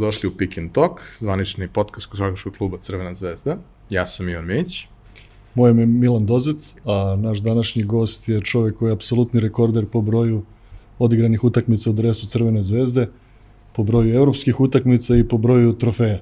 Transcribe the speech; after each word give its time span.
dobrodošli 0.00 0.28
u 0.28 0.36
Pick 0.36 0.58
and 0.58 0.72
Talk, 0.72 1.00
zvanični 1.20 1.68
podcast 1.68 2.06
košarkaškog 2.06 2.52
kluba 2.56 2.78
Crvena 2.78 3.14
zvezda. 3.14 3.56
Ja 3.90 4.06
sam 4.06 4.28
Ivan 4.28 4.46
Mić. 4.46 4.86
Moje 5.54 5.70
ime 5.70 5.82
je 5.82 5.86
Milan 5.86 6.26
Dozet, 6.26 6.76
a 6.84 7.16
naš 7.18 7.38
današnji 7.38 7.82
gost 7.82 8.28
je 8.28 8.40
čovjek 8.40 8.76
koji 8.76 8.88
je 8.90 8.92
apsolutni 8.92 9.40
rekorder 9.40 9.86
po 9.86 10.00
broju 10.00 10.42
odigranih 10.98 11.44
utakmica 11.44 11.90
u 11.90 11.92
dresu 11.92 12.26
Crvene 12.26 12.62
zvezde, 12.62 13.08
po 13.72 13.82
broju 13.82 14.14
evropskih 14.14 14.60
utakmica 14.60 15.16
i 15.16 15.28
po 15.28 15.38
broju 15.38 15.72
trofeja. 15.72 16.20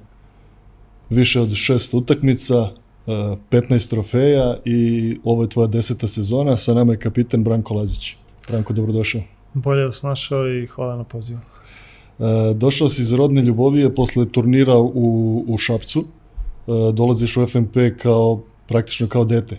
Više 1.09 1.39
od 1.41 1.53
šest 1.53 1.93
utakmica, 1.93 2.69
15 3.07 3.89
trofeja 3.89 4.57
i 4.65 5.17
ovo 5.23 5.43
je 5.43 5.49
tvoja 5.49 5.67
deseta 5.67 6.07
sezona. 6.07 6.57
Sa 6.57 6.73
nama 6.73 6.93
je 6.93 6.99
kapitan 6.99 7.43
Branko 7.43 7.73
Lazić. 7.73 8.15
Branko, 8.49 8.73
dobrodošao. 8.73 9.21
Bolje 9.53 9.85
vas 9.85 10.03
našao 10.03 10.47
i 10.47 10.67
hvala 10.67 10.95
na 10.95 11.03
pozivu. 11.03 11.39
E, 12.19 12.53
došao 12.53 12.89
si 12.89 13.01
iz 13.01 13.13
rodne 13.13 13.41
ljubovije 13.41 13.95
posle 13.95 14.25
turnira 14.25 14.77
u, 14.77 15.43
u 15.47 15.57
Šapcu. 15.57 15.99
E, 15.99 16.71
dolaziš 16.93 17.37
u 17.37 17.45
FNP 17.45 17.77
kao, 18.01 18.41
praktično 18.67 19.07
kao 19.07 19.25
dete. 19.25 19.57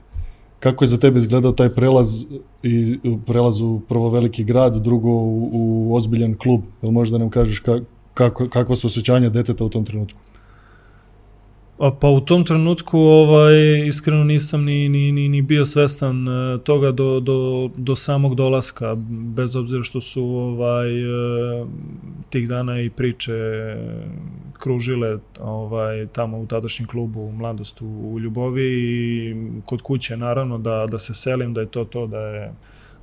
Kako 0.60 0.84
je 0.84 0.88
za 0.88 0.98
tebe 0.98 1.18
izgledao 1.18 1.52
taj 1.52 1.68
prelaz 1.68 2.26
i 2.62 2.98
prelaz 3.26 3.60
u 3.60 3.80
prvo 3.88 4.10
veliki 4.10 4.44
grad, 4.44 4.82
drugo 4.82 5.08
u, 5.08 5.50
u 5.52 5.94
ozbiljan 5.94 6.34
klub? 6.34 6.60
Jel 6.82 6.92
možda 6.92 7.18
nam 7.18 7.30
kažeš 7.30 7.58
ka, 7.58 7.80
kako, 8.14 8.48
kakva 8.48 8.76
su 8.76 8.86
osjećanja 8.86 9.28
deteta 9.28 9.64
u 9.64 9.68
tom 9.68 9.84
trenutku? 9.84 10.18
Pa 12.00 12.08
u 12.08 12.20
tom 12.20 12.44
trenutku 12.44 12.98
ovaj 12.98 13.86
iskreno 13.86 14.24
nisam 14.24 14.64
ni, 14.64 14.88
ni, 14.88 15.12
ni, 15.12 15.28
ni 15.28 15.42
bio 15.42 15.66
svestan 15.66 16.28
e, 16.28 16.58
toga 16.58 16.92
do, 16.92 17.20
do, 17.20 17.70
do 17.76 17.96
samog 17.96 18.34
dolaska 18.34 18.94
bez 19.08 19.56
obzira 19.56 19.82
što 19.82 20.00
su 20.00 20.24
ovaj 20.24 21.00
e, 21.00 21.06
tih 22.30 22.48
dana 22.48 22.80
i 22.80 22.90
priče 22.90 23.32
kružile 24.58 25.18
ovaj 25.40 26.06
tamo 26.06 26.38
u 26.38 26.46
tadašnjem 26.46 26.88
klubu 26.88 27.20
u 27.20 27.32
mladost 27.32 27.82
u, 27.82 28.18
Ljubovi 28.20 28.68
i 28.72 29.34
kod 29.64 29.82
kuće 29.82 30.16
naravno 30.16 30.58
da 30.58 30.86
da 30.90 30.98
se 30.98 31.14
selim 31.14 31.54
da 31.54 31.60
je 31.60 31.66
to 31.66 31.84
to 31.84 32.06
da 32.06 32.20
je 32.20 32.52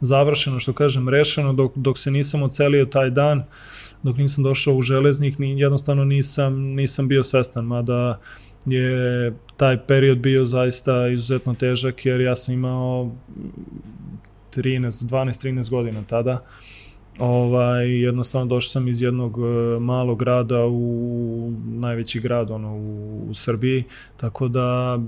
završeno 0.02 0.60
što 0.60 0.74
kažem 0.74 1.10
rešeno. 1.10 1.54
Dok 1.54 1.72
dok 1.76 1.98
se 1.98 2.12
nisam 2.12 2.44
ocelio 2.44 2.86
taj 2.86 3.10
dan 3.10 3.44
dok 4.04 4.18
nisam 4.18 4.44
došao 4.44 4.74
u 4.74 4.82
železnik 4.82 5.40
ni 5.40 5.60
jednostavno 5.60 6.06
nisam 6.06 6.56
nisam 6.56 7.08
bio 7.08 7.24
svestan 7.24 7.66
mada 7.66 8.20
je 8.66 9.34
taj 9.58 9.78
period 9.88 10.18
bio 10.18 10.46
zaista 10.46 11.08
izuzetno 11.08 11.54
težak 11.54 12.06
jer 12.06 12.22
ja 12.22 12.36
sam 12.36 12.54
imao 12.54 13.12
13, 14.56 14.90
12, 14.90 15.46
13 15.46 15.70
godina 15.70 16.04
tada. 16.08 16.42
Ovaj, 17.20 18.02
jednostavno 18.02 18.46
došao 18.48 18.70
sam 18.70 18.88
iz 18.88 19.02
jednog 19.02 19.38
e, 19.38 19.80
malog 19.80 20.20
grada 20.20 20.66
u 20.66 21.54
najveći 21.66 22.20
grad 22.20 22.52
ono, 22.52 22.76
u, 22.76 23.26
u 23.30 23.34
Srbiji, 23.34 23.84
tako 24.18 24.48
da 24.48 25.00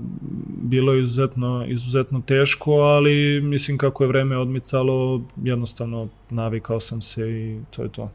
bilo 0.62 0.92
je 0.92 1.00
izuzetno, 1.00 1.64
izuzetno 1.68 2.22
teško, 2.26 2.72
ali 2.72 3.40
mislim 3.40 3.78
kako 3.78 4.04
je 4.04 4.08
vreme 4.08 4.36
odmicalo, 4.36 5.22
jednostavno 5.42 6.08
navikao 6.30 6.80
sam 6.80 7.00
se 7.00 7.30
i 7.30 7.60
to 7.70 7.82
je 7.82 7.88
to 7.88 8.10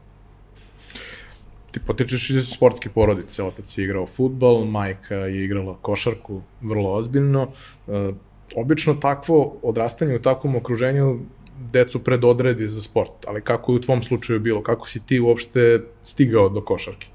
ti 1.76 1.80
potičeš 1.86 2.30
iz 2.30 2.48
sportske 2.48 2.88
porodice, 2.88 3.42
otac 3.42 3.78
je 3.78 3.84
igrao 3.84 4.06
futbal, 4.06 4.64
majka 4.64 5.14
je 5.14 5.44
igrala 5.44 5.76
košarku 5.82 6.40
vrlo 6.60 6.92
ozbiljno. 6.92 7.48
E, 7.88 8.12
obično 8.56 8.94
takvo 8.94 9.58
odrastanje 9.62 10.16
u 10.16 10.22
takvom 10.22 10.56
okruženju 10.56 11.18
decu 11.72 11.98
predodredi 12.04 12.66
za 12.66 12.80
sport, 12.80 13.26
ali 13.26 13.42
kako 13.42 13.72
je 13.72 13.76
u 13.76 13.80
tvom 13.80 14.02
slučaju 14.02 14.40
bilo? 14.40 14.62
Kako 14.62 14.88
si 14.88 15.06
ti 15.06 15.20
uopšte 15.20 15.82
stigao 16.04 16.48
do 16.48 16.60
košarke? 16.60 17.06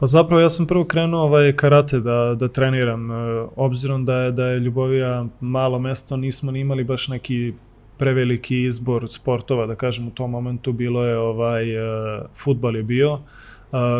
Pa 0.00 0.06
zapravo 0.06 0.40
ja 0.40 0.50
sam 0.50 0.66
prvo 0.66 0.84
krenuo 0.84 1.22
ovaj 1.22 1.52
karate 1.56 2.00
da, 2.00 2.34
da 2.38 2.48
treniram. 2.48 3.10
E, 3.10 3.14
obzirom 3.56 4.04
da 4.04 4.16
je, 4.16 4.32
da 4.32 4.46
je 4.46 4.58
Ljubovija 4.58 5.26
malo 5.40 5.78
mesto, 5.78 6.16
nismo 6.16 6.52
ni 6.52 6.60
imali 6.60 6.84
baš 6.84 7.08
neki 7.08 7.52
preveliki 7.98 8.62
izbor 8.62 9.08
sportova, 9.08 9.66
da 9.66 9.74
kažem 9.74 10.08
u 10.08 10.10
tom 10.10 10.30
momentu 10.30 10.72
bilo 10.72 11.04
je 11.04 11.18
ovaj 11.18 11.74
e, 11.74 12.20
futbal 12.34 12.76
je 12.76 12.82
bio, 12.82 13.18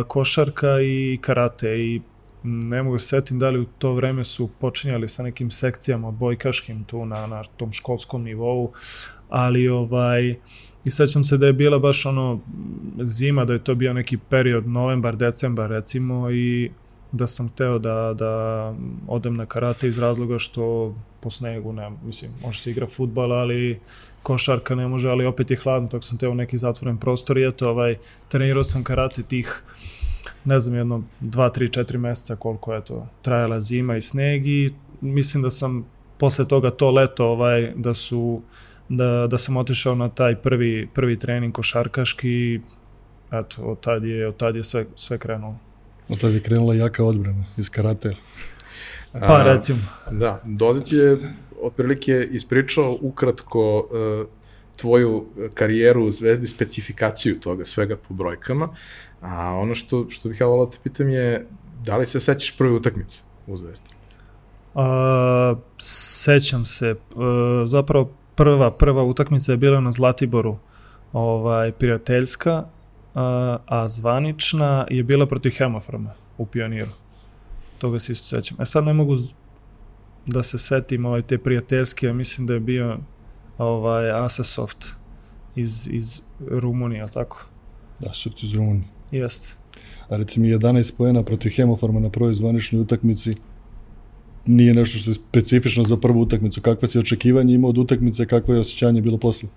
košarka 0.08 0.80
i 0.80 1.18
karate. 1.20 1.68
I 1.78 2.00
ne 2.42 2.82
mogu 2.82 2.98
se 2.98 3.06
setim 3.06 3.38
da 3.38 3.50
li 3.50 3.60
u 3.60 3.64
to 3.78 3.92
vreme 3.92 4.24
su 4.24 4.50
počinjali 4.60 5.08
sa 5.08 5.22
nekim 5.22 5.50
sekcijama 5.50 6.08
odbojkaškim 6.08 6.84
tu 6.84 7.04
na, 7.04 7.26
na 7.26 7.44
tom 7.44 7.72
školskom 7.72 8.22
nivou, 8.22 8.72
ali 9.28 9.68
ovaj 9.68 10.34
i 10.84 10.90
sećam 10.90 11.24
se 11.24 11.36
da 11.36 11.46
je 11.46 11.52
bila 11.52 11.78
baš 11.78 12.06
ono 12.06 12.40
zima, 13.02 13.44
da 13.44 13.52
je 13.52 13.64
to 13.64 13.74
bio 13.74 13.92
neki 13.92 14.16
period 14.16 14.68
novembar, 14.68 15.16
decembar 15.16 15.70
recimo 15.70 16.30
i 16.30 16.70
da 17.12 17.26
sam 17.26 17.48
hteo 17.48 17.78
da, 17.78 18.14
da 18.18 18.74
odem 19.08 19.34
na 19.34 19.46
karate 19.46 19.88
iz 19.88 19.98
razloga 19.98 20.38
što 20.38 20.94
po 21.20 21.30
snegu, 21.30 21.72
ne, 21.72 21.90
mislim, 22.04 22.30
može 22.42 22.60
se 22.60 22.70
igra 22.70 22.86
futbal, 22.86 23.32
ali 23.32 23.80
košarka 24.26 24.74
ne 24.74 24.88
može, 24.88 25.08
ali 25.08 25.26
opet 25.26 25.50
je 25.50 25.56
hladno, 25.56 25.88
tako 25.88 26.02
sam 26.02 26.18
teo 26.18 26.34
neki 26.34 26.58
zatvoren 26.58 26.96
prostor 26.98 27.38
i 27.38 27.46
eto, 27.46 27.70
ovaj, 27.70 27.94
trenirao 28.28 28.64
sam 28.64 28.84
karate 28.84 29.22
tih 29.22 29.62
ne 30.44 30.60
znam, 30.60 30.76
jedno 30.76 31.02
2, 31.20 31.58
3, 31.58 31.84
4 31.84 31.98
meseca 31.98 32.36
koliko 32.36 32.74
je 32.74 32.84
to 32.84 33.06
trajala 33.22 33.60
zima 33.60 33.96
i 33.96 34.00
sneg 34.00 34.46
i 34.46 34.70
mislim 35.00 35.42
da 35.42 35.50
sam 35.50 35.86
posle 36.18 36.48
toga 36.48 36.70
to 36.70 36.90
leto 36.90 37.26
ovaj, 37.26 37.72
da 37.76 37.94
su 37.94 38.42
da, 38.88 39.26
da 39.30 39.38
sam 39.38 39.56
otišao 39.56 39.94
na 39.94 40.08
taj 40.08 40.34
prvi, 40.36 40.88
prvi 40.94 41.18
trening 41.18 41.54
košarkaški 41.54 42.30
i 42.30 42.60
eto, 43.32 43.62
od 43.62 43.80
tad 43.80 44.04
je, 44.04 44.28
od 44.28 44.36
tad 44.36 44.56
je 44.56 44.64
sve, 44.64 44.86
sve 44.94 45.18
krenulo. 45.18 45.58
Od 46.08 46.20
tad 46.20 46.32
je 46.32 46.40
krenula 46.40 46.74
jaka 46.74 47.04
odbrana 47.04 47.44
iz 47.56 47.70
karate. 47.70 48.10
Pa 49.12 49.42
recimo. 49.42 49.80
Da, 50.10 50.40
Dozić 50.44 50.92
je 50.92 51.34
otprilike 51.62 52.28
ispričao 52.30 52.98
ukratko 53.00 53.78
uh, 53.78 54.28
tvoju 54.76 55.26
karijeru 55.54 56.04
u 56.04 56.10
Zvezdi, 56.10 56.48
specifikaciju 56.48 57.40
toga 57.40 57.64
svega 57.64 57.96
po 57.96 58.14
brojkama, 58.14 58.68
a 59.20 59.52
ono 59.52 59.74
što, 59.74 60.06
što 60.10 60.28
bih 60.28 60.40
ja 60.40 60.46
volao 60.46 60.66
da 60.66 60.72
te 60.72 60.78
pitam 60.82 61.08
je 61.08 61.46
da 61.84 61.96
li 61.96 62.06
se 62.06 62.20
sećaš 62.20 62.58
prve 62.58 62.72
utakmice 62.72 63.22
u 63.46 63.56
Zvezdi? 63.56 63.88
A, 64.74 65.54
sećam 65.78 66.64
se, 66.64 66.90
uh, 66.90 67.22
zapravo 67.64 68.10
prva, 68.34 68.70
prva 68.70 69.02
utakmica 69.02 69.52
je 69.52 69.56
bila 69.56 69.80
na 69.80 69.92
Zlatiboru, 69.92 70.56
ovaj, 71.12 71.72
prijateljska, 71.72 72.64
a, 73.14 73.58
a 73.66 73.88
zvanična 73.88 74.86
je 74.90 75.02
bila 75.02 75.26
protiv 75.26 75.50
Hemofarma 75.50 76.10
u 76.38 76.46
Pioniru. 76.46 76.90
Toga 77.78 77.98
se 77.98 78.12
isto 78.12 78.36
sećam. 78.36 78.56
E 78.60 78.64
sad 78.64 78.84
ne 78.84 78.92
mogu 78.92 79.16
da 80.26 80.42
se 80.42 80.58
setim 80.58 81.06
ovaj, 81.06 81.22
te 81.22 81.38
prijateljske, 81.38 82.12
mislim 82.12 82.46
da 82.46 82.54
je 82.54 82.60
bio 82.60 82.98
ovaj, 83.58 84.10
Asasoft 84.10 84.86
iz, 85.56 85.88
iz 85.92 86.22
Rumunije, 86.50 87.06
tako? 87.14 87.46
Asasoft 88.00 88.42
iz 88.42 88.54
Rumunije. 88.54 88.88
Jeste. 89.10 89.48
A 90.08 90.16
recimo 90.16 90.46
11 90.46 90.96
pojena 90.96 91.22
protiv 91.22 91.50
Hemofarma 91.50 92.00
na 92.00 92.10
prvoj 92.10 92.34
zvaničnoj 92.34 92.82
utakmici 92.82 93.34
nije 94.46 94.74
nešto 94.74 94.98
što 94.98 95.10
je 95.10 95.14
specifično 95.14 95.84
za 95.84 95.96
prvu 95.96 96.20
utakmicu. 96.20 96.60
Kakve 96.60 96.88
si 96.88 96.98
očekivanje 96.98 97.54
imao 97.54 97.70
od 97.70 97.78
utakmice, 97.78 98.26
kakvo 98.26 98.54
je 98.54 98.60
osjećanje 98.60 99.02
bilo 99.02 99.18
posle? 99.18 99.48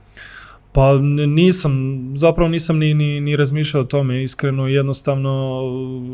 Pa 0.72 0.98
nisam, 1.28 1.72
zapravo 2.16 2.50
nisam 2.50 2.78
ni, 2.78 2.94
ni, 2.94 3.22
ni 3.22 3.36
razmišljao 3.36 3.84
o 3.84 3.86
tome, 3.86 4.24
iskreno 4.24 4.68
jednostavno 4.68 5.62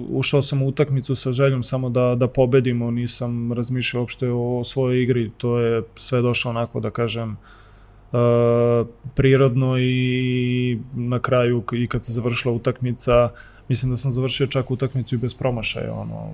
ušao 0.09 0.41
sam 0.41 0.61
u 0.61 0.67
utakmicu 0.67 1.15
sa 1.15 1.31
željom 1.31 1.63
samo 1.63 1.89
da, 1.89 2.15
da 2.15 2.27
pobedimo, 2.27 2.91
nisam 2.91 3.53
razmišljao 3.53 4.01
uopšte 4.01 4.29
o 4.29 4.63
svojoj 4.63 5.03
igri, 5.03 5.31
to 5.37 5.59
je 5.59 5.83
sve 5.95 6.21
došlo 6.21 6.51
onako 6.51 6.79
da 6.79 6.89
kažem 6.89 7.31
uh, 7.31 8.87
prirodno 9.15 9.77
i 9.79 10.79
na 10.95 11.19
kraju 11.19 11.63
i 11.73 11.87
kad 11.87 12.03
se 12.03 12.11
završila 12.11 12.53
utakmica, 12.53 13.29
mislim 13.69 13.91
da 13.91 13.97
sam 13.97 14.11
završio 14.11 14.47
čak 14.47 14.71
utakmicu 14.71 15.15
i 15.15 15.17
bez 15.17 15.33
promašaja, 15.33 15.93
ono, 15.93 16.29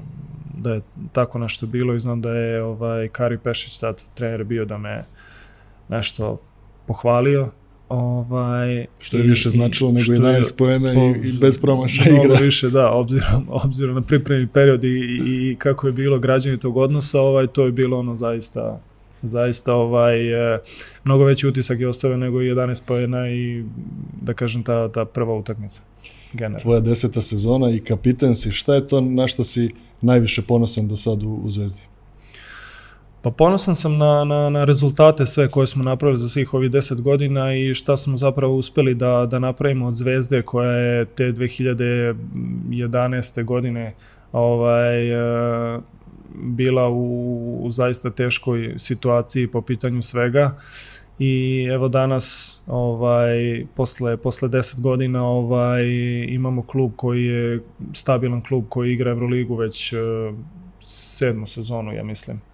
da 0.58 0.74
je 0.74 0.82
tako 1.12 1.40
nešto 1.40 1.66
bilo 1.66 1.94
i 1.94 2.00
znam 2.00 2.22
da 2.22 2.34
je 2.34 2.64
ovaj 2.64 3.08
Kari 3.08 3.38
Pešić 3.38 3.80
tad 3.80 4.04
trener 4.14 4.44
bio 4.44 4.66
da 4.66 4.78
me 4.78 5.04
nešto 5.90 6.42
pohvalio 6.88 7.50
Ovaj, 7.92 8.86
što 9.00 9.18
je 9.18 9.24
više 9.24 9.50
značilo 9.50 9.92
nego 9.92 10.14
11 10.14 10.58
poena 10.58 10.94
i, 10.94 11.30
i 11.30 11.32
bez 11.42 11.58
promašaja 11.58 12.24
igra. 12.24 12.36
Više, 12.40 12.70
da, 12.70 12.92
obzirom, 12.92 13.48
obzirom 13.64 13.96
na 13.96 14.02
pripremni 14.02 14.48
period 14.48 14.84
i, 14.84 14.88
i, 14.88 15.52
i 15.52 15.56
kako 15.60 15.88
je 15.88 15.94
bilo 15.94 16.20
građanje 16.20 16.58
tog 16.58 16.78
odnosa, 16.78 17.22
ovaj, 17.22 17.48
to 17.48 17.66
je 17.66 17.72
bilo 17.72 18.00
ono 18.00 18.16
zaista 18.16 18.80
zaista 19.24 19.76
ovaj, 19.76 20.54
e, 20.56 20.60
mnogo 21.04 21.24
veći 21.24 21.48
utisak 21.48 21.80
je 21.80 21.88
ostavio 21.88 22.18
nego 22.18 22.38
11 22.38 22.82
poena 22.86 23.30
i 23.30 23.64
da 24.22 24.34
kažem 24.34 24.64
ta, 24.64 24.92
ta 24.92 25.06
prva 25.06 25.36
utakmica. 25.36 25.82
Generalno. 26.34 26.60
Tvoja 26.60 26.80
deseta 26.80 27.22
sezona 27.22 27.70
i 27.70 27.80
kapiten, 27.80 28.36
si, 28.36 28.52
šta 28.52 28.76
je 28.76 28.88
to 28.88 29.02
na 29.02 29.28
što 29.28 29.44
si 29.44 29.70
najviše 30.02 30.42
ponosan 30.42 30.88
do 30.88 30.98
sad 30.98 31.24
u, 31.24 31.40
u 31.44 31.52
Zvezdi? 31.52 31.82
Pa 33.22 33.32
ponosan 33.32 33.76
sam 33.76 33.98
na, 33.98 34.24
na, 34.24 34.50
na 34.50 34.64
rezultate 34.64 35.26
sve 35.26 35.48
koje 35.48 35.68
smo 35.68 35.84
napravili 35.84 36.18
za 36.18 36.30
svih 36.30 36.54
ovih 36.54 36.72
10 36.72 37.02
godina 37.02 37.56
i 37.56 37.74
šta 37.74 37.98
smo 37.98 38.18
zapravo 38.18 38.56
uspeli 38.56 38.94
da, 38.94 39.28
da 39.30 39.40
napravimo 39.40 39.88
od 39.88 39.94
Zvezde 39.94 40.42
koja 40.42 40.72
je 40.72 41.06
te 41.06 41.24
2011. 41.24 43.44
godine 43.44 43.94
ovaj, 44.32 45.10
e, 45.10 45.14
bila 46.34 46.90
u, 46.90 47.60
u 47.64 47.70
zaista 47.70 48.10
teškoj 48.10 48.74
situaciji 48.78 49.48
po 49.48 49.62
pitanju 49.62 50.02
svega 50.02 50.58
i 51.20 51.64
evo 51.72 51.88
danas 51.88 52.58
ovaj 52.68 53.66
posle 53.76 54.18
posle 54.18 54.50
10 54.50 54.82
godina 54.82 55.26
ovaj 55.26 55.84
imamo 56.30 56.64
klub 56.64 56.92
koji 56.96 57.26
je 57.26 57.60
stabilan 57.94 58.42
klub 58.42 58.66
koji 58.70 58.94
igra 58.94 59.12
Evroligu 59.12 59.56
već 59.56 59.94
uh, 59.94 60.00
sedmu 60.80 61.48
sezonu 61.48 61.94
ja 61.94 62.04
mislim 62.04 62.51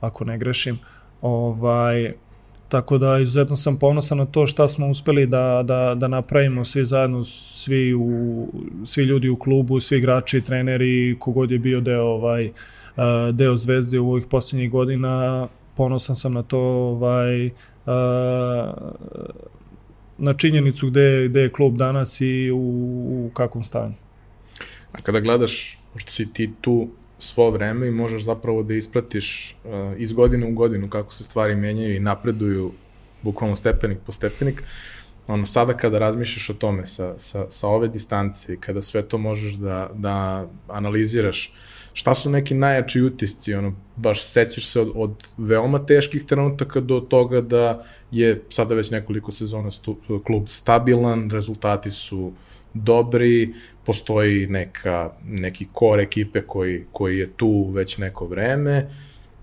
ako 0.00 0.24
ne 0.24 0.38
grešim 0.38 0.78
ovaj 1.22 2.12
tako 2.70 2.98
da 2.98 3.18
izuzetno 3.18 3.56
sam 3.56 3.76
ponosan 3.76 4.18
na 4.18 4.26
to 4.26 4.46
šta 4.46 4.68
smo 4.68 4.88
uspeli 4.88 5.26
da, 5.26 5.62
da, 5.64 5.94
da 5.96 6.08
napravimo 6.08 6.64
svi 6.64 6.84
zajedno, 6.84 7.24
svi, 7.24 7.94
u, 7.94 8.48
svi 8.84 9.02
ljudi 9.02 9.28
u 9.28 9.36
klubu, 9.36 9.80
svi 9.80 9.98
igrači, 9.98 10.40
treneri, 10.40 11.16
kogod 11.18 11.50
je 11.50 11.58
bio 11.58 11.80
deo, 11.80 12.04
ovaj, 12.04 12.50
deo 13.32 13.56
zvezde 13.56 13.98
u 13.98 14.10
ovih 14.10 14.26
poslednjih 14.30 14.70
godina, 14.70 15.48
ponosan 15.76 16.16
sam 16.16 16.32
na 16.32 16.42
to 16.42 16.58
ovaj, 16.60 17.50
na 20.18 20.32
činjenicu 20.36 20.86
gde, 20.86 21.28
gde 21.28 21.40
je 21.40 21.52
klub 21.52 21.76
danas 21.76 22.20
i 22.20 22.50
u, 22.50 22.58
u 22.58 23.30
kakvom 23.34 23.64
stanju. 23.64 23.94
A 24.92 25.00
kada 25.02 25.20
gledaš, 25.20 25.78
pošto 25.92 26.10
si 26.10 26.32
ti 26.32 26.50
tu 26.60 26.88
svo 27.20 27.50
vreme 27.50 27.88
i 27.88 27.90
možeš 27.90 28.22
zapravo 28.22 28.62
da 28.62 28.74
ispratiš 28.74 29.56
uh, 29.64 29.70
iz 29.96 30.12
godine 30.12 30.46
u 30.46 30.54
godinu 30.54 30.88
kako 30.88 31.12
se 31.12 31.24
stvari 31.24 31.56
menjaju 31.56 31.96
i 31.96 32.00
napreduju 32.00 32.72
bukvalno 33.22 33.56
stepenik 33.56 33.98
po 34.06 34.12
stepenik, 34.12 34.62
ono, 35.26 35.46
sada 35.46 35.76
kada 35.76 35.98
razmišljaš 35.98 36.50
o 36.50 36.54
tome 36.54 36.86
sa, 36.86 37.18
sa, 37.18 37.50
sa 37.50 37.68
ove 37.68 37.88
distance 37.88 38.52
i 38.52 38.56
kada 38.56 38.82
sve 38.82 39.02
to 39.02 39.18
možeš 39.18 39.52
da, 39.52 39.90
da 39.94 40.46
analiziraš, 40.68 41.54
šta 41.92 42.14
su 42.14 42.30
neki 42.30 42.54
najjači 42.54 43.02
utisci, 43.02 43.54
ono, 43.54 43.74
baš 43.96 44.24
sećaš 44.24 44.66
se 44.66 44.80
od, 44.80 44.92
od 44.94 45.28
veoma 45.38 45.86
teških 45.86 46.24
trenutaka 46.24 46.80
do 46.80 47.00
toga 47.00 47.40
da 47.40 47.84
je 48.10 48.42
sada 48.48 48.74
već 48.74 48.90
nekoliko 48.90 49.32
sezona 49.32 49.70
stu, 49.70 49.96
klub 50.26 50.48
stabilan, 50.48 51.30
rezultati 51.30 51.90
su 51.90 52.18
uh, 52.20 52.32
dobri, 52.74 53.54
postoji 53.84 54.46
neka, 54.46 55.10
neki 55.24 55.66
kor 55.72 56.00
ekipe 56.00 56.42
koji, 56.42 56.84
koji 56.92 57.18
je 57.18 57.30
tu 57.36 57.70
već 57.70 57.98
neko 57.98 58.26
vreme, 58.26 58.90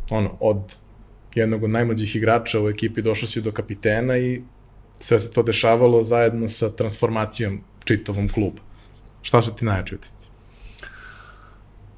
ono, 0.10 0.38
od 0.40 0.62
jednog 1.36 1.64
od 1.64 1.70
najmlađih 1.70 2.16
igrača 2.16 2.62
u 2.62 2.70
ekipi 2.70 3.02
došao 3.02 3.30
si 3.30 3.42
do 3.42 3.52
kapitena 3.52 4.18
i 4.18 4.42
sve 5.00 5.20
se 5.20 5.32
to 5.32 5.44
dešavalo 5.44 6.04
zajedno 6.04 6.50
sa 6.50 6.70
transformacijom 6.70 7.60
čitavom 7.86 8.30
kluba. 8.30 8.62
Šta 9.22 9.42
su 9.42 9.52
ti 9.56 9.66
najjači 9.66 9.96
utisci? 9.96 10.28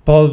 Pa, 0.04 0.30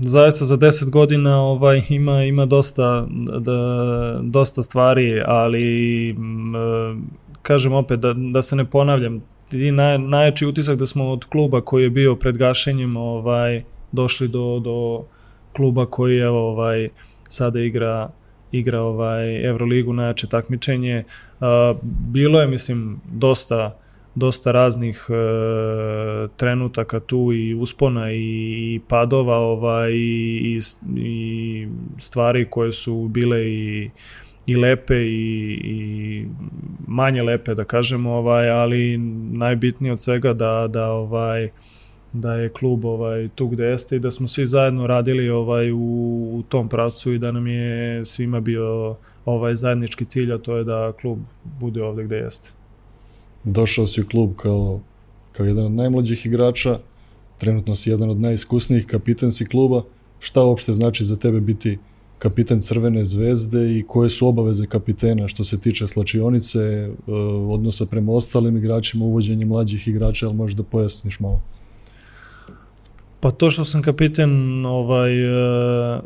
zaista 0.00 0.44
za 0.44 0.56
10 0.56 0.90
godina 0.90 1.40
ovaj 1.42 1.82
ima 1.88 2.22
ima 2.22 2.46
dosta 2.46 3.06
da, 3.40 4.20
dosta 4.22 4.62
stvari, 4.62 5.20
ali 5.24 6.10
m, 6.10 7.08
kažem 7.42 7.72
opet 7.72 8.00
da, 8.00 8.14
da 8.16 8.42
se 8.42 8.56
ne 8.56 8.64
ponavljam, 8.70 9.22
i 9.52 9.72
naj, 9.72 9.98
najjači 9.98 10.46
utisak 10.46 10.78
da 10.78 10.86
smo 10.86 11.10
od 11.10 11.24
kluba 11.24 11.60
koji 11.60 11.82
je 11.82 11.90
bio 11.90 12.14
pred 12.14 12.38
gašenjem 12.38 12.96
ovaj 12.96 13.62
došli 13.92 14.28
do, 14.28 14.60
do 14.64 15.04
kluba 15.52 15.86
koji 15.86 16.16
je 16.16 16.28
ovaj 16.28 16.88
sada 17.28 17.60
igra 17.60 18.10
igra 18.52 18.80
ovaj 18.80 19.48
Evroligu 19.48 19.92
najjače 19.92 20.26
takmičenje. 20.26 21.04
Bilo 22.12 22.40
je 22.40 22.46
mislim 22.46 23.00
dosta 23.12 23.78
dosta 24.14 24.52
raznih 24.52 25.06
e, 25.08 26.28
trenutaka 26.36 27.00
tu 27.00 27.32
i 27.32 27.54
uspona 27.54 28.12
i, 28.12 28.16
i 28.74 28.80
padova 28.88 29.36
ovaj 29.36 29.92
i, 29.92 30.60
i 30.96 31.68
stvari 31.98 32.46
koje 32.50 32.72
su 32.72 33.08
bile 33.08 33.46
i 33.46 33.90
i 34.48 34.56
lepe 34.56 34.94
i, 34.94 35.60
i 35.64 36.26
manje 36.86 37.22
lepe 37.22 37.54
da 37.54 37.64
kažemo 37.64 38.10
ovaj 38.10 38.50
ali 38.50 38.98
najbitnije 39.32 39.92
od 39.92 40.02
svega 40.02 40.32
da 40.32 40.68
da 40.70 40.90
ovaj 40.90 41.50
da 42.12 42.34
je 42.34 42.48
klub 42.48 42.84
ovaj 42.84 43.28
tu 43.34 43.48
gde 43.48 43.64
jeste 43.64 43.96
i 43.96 43.98
da 43.98 44.10
smo 44.10 44.28
svi 44.28 44.46
zajedno 44.46 44.86
radili 44.86 45.30
ovaj 45.30 45.72
u, 45.72 45.76
u 46.32 46.42
tom 46.48 46.68
pravcu 46.68 47.12
i 47.12 47.18
da 47.18 47.32
nam 47.32 47.46
je 47.46 48.04
svima 48.04 48.40
bio 48.40 48.96
ovaj 49.24 49.54
zajednički 49.54 50.04
cilj 50.04 50.32
a 50.32 50.38
to 50.38 50.56
je 50.56 50.64
da 50.64 50.92
klub 51.00 51.18
bude 51.60 51.82
ovde 51.82 52.04
gde 52.04 52.16
jeste. 52.16 52.50
Došao 53.44 53.86
si 53.86 54.00
u 54.00 54.06
klub 54.06 54.30
kao 54.36 54.80
kao 55.32 55.46
jedan 55.46 55.64
od 55.64 55.72
najmlađih 55.72 56.26
igrača, 56.26 56.78
trenutno 57.38 57.76
si 57.76 57.90
jedan 57.90 58.10
od 58.10 58.20
najiskusnijih, 58.20 58.86
kapitan 58.86 59.32
si 59.32 59.46
kluba. 59.46 59.82
Šta 60.18 60.42
uopšte 60.42 60.72
znači 60.72 61.04
za 61.04 61.16
tebe 61.16 61.40
biti 61.40 61.78
kapitan 62.18 62.60
Crvene 62.60 63.04
zvezde 63.04 63.78
i 63.78 63.84
koje 63.86 64.10
su 64.10 64.28
obaveze 64.28 64.66
kapitena 64.66 65.28
što 65.28 65.44
se 65.44 65.58
tiče 65.58 65.86
slačionice, 65.86 66.58
e, 66.58 66.90
odnosa 67.48 67.86
prema 67.86 68.12
ostalim 68.12 68.56
igračima, 68.56 69.04
uvođenje 69.04 69.44
mlađih 69.46 69.88
igrača, 69.88 70.26
ali 70.26 70.36
možeš 70.36 70.56
da 70.56 70.62
pojasniš 70.62 71.20
malo? 71.20 71.40
Pa 73.20 73.30
to 73.30 73.50
što 73.50 73.64
sam 73.64 73.82
kapiten 73.82 74.66
ovaj, 74.66 75.12
e, 75.14 76.00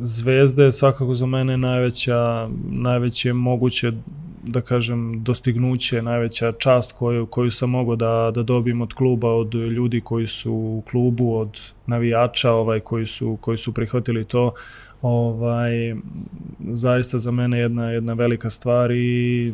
zvezde 0.00 0.64
je 0.64 0.72
svakako 0.72 1.14
za 1.14 1.26
mene 1.26 1.56
najveća, 1.56 2.48
najveće 2.70 3.32
moguće 3.32 3.92
da 4.42 4.60
kažem 4.60 5.24
dostignuće, 5.24 6.02
najveća 6.02 6.52
čast 6.52 6.92
koju, 6.92 7.26
koju 7.26 7.50
sam 7.50 7.70
mogao 7.70 7.96
da, 7.96 8.30
da 8.34 8.42
dobijem 8.42 8.80
od 8.80 8.94
kluba, 8.94 9.30
od 9.30 9.54
ljudi 9.54 10.00
koji 10.00 10.26
su 10.26 10.52
u 10.52 10.82
klubu, 10.90 11.36
od 11.36 11.60
navijača 11.86 12.52
ovaj, 12.52 12.80
koji, 12.80 13.06
su, 13.06 13.38
koji 13.40 13.56
su 13.56 13.74
prihvatili 13.74 14.24
to. 14.24 14.46
Uh, 14.46 14.87
ovaj, 15.02 15.94
zaista 16.72 17.18
za 17.18 17.30
mene 17.30 17.58
jedna, 17.58 17.90
jedna 17.90 18.12
velika 18.12 18.50
stvar 18.50 18.90
i 18.90 19.52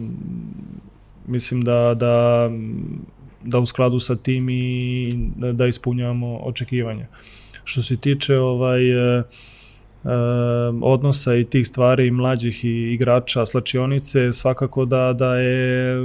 mislim 1.26 1.62
da, 1.62 1.94
da, 1.94 2.50
da 3.44 3.58
u 3.58 3.66
skladu 3.66 3.98
sa 3.98 4.16
tim 4.16 4.48
i 4.48 5.12
da, 5.36 5.52
da 5.52 5.66
ispunjavamo 5.66 6.36
očekivanja. 6.36 7.06
Što 7.64 7.82
se 7.82 7.96
tiče 7.96 8.38
ovaj, 8.38 8.90
e, 8.90 9.24
odnosa 10.82 11.34
i 11.34 11.44
tih 11.44 11.66
stvari 11.66 12.10
mlađih 12.10 12.64
i 12.64 12.92
igrača 12.92 13.46
slačionice 13.46 14.32
svakako 14.32 14.84
da 14.84 15.12
da 15.12 15.36
je 15.36 15.96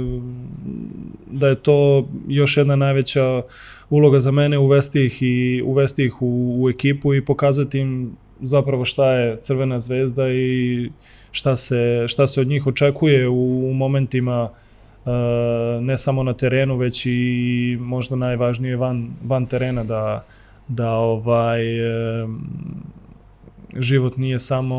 da 1.30 1.48
je 1.48 1.54
to 1.54 2.08
još 2.28 2.56
jedna 2.56 2.76
najveća 2.76 3.42
uloga 3.90 4.18
za 4.18 4.30
mene 4.30 4.58
uvesti 4.58 5.04
ih 5.04 5.22
i 5.22 5.62
uvesti 5.64 6.04
ih 6.04 6.22
u, 6.22 6.62
u 6.62 6.70
ekipu 6.70 7.14
i 7.14 7.24
pokazati 7.24 7.78
im 7.78 8.16
zapravo 8.42 8.84
šta 8.84 9.12
je 9.12 9.38
Crvena 9.40 9.80
zvezda 9.80 10.28
i 10.28 10.90
šta 11.30 11.56
se, 11.56 12.04
šta 12.08 12.26
se 12.26 12.40
od 12.40 12.46
njih 12.46 12.66
očekuje 12.66 13.28
u, 13.28 13.70
u 13.70 13.74
momentima 13.74 14.42
uh, 14.44 15.12
ne 15.82 15.98
samo 15.98 16.22
na 16.22 16.32
terenu, 16.34 16.76
već 16.76 17.06
i 17.06 17.78
možda 17.80 18.16
najvažnije 18.16 18.76
van, 18.76 19.10
van 19.24 19.46
terena 19.46 19.84
da, 19.84 20.24
da 20.68 20.90
ovaj 20.92 21.62
uh, 21.80 22.30
život 23.76 24.16
nije 24.16 24.38
samo 24.38 24.76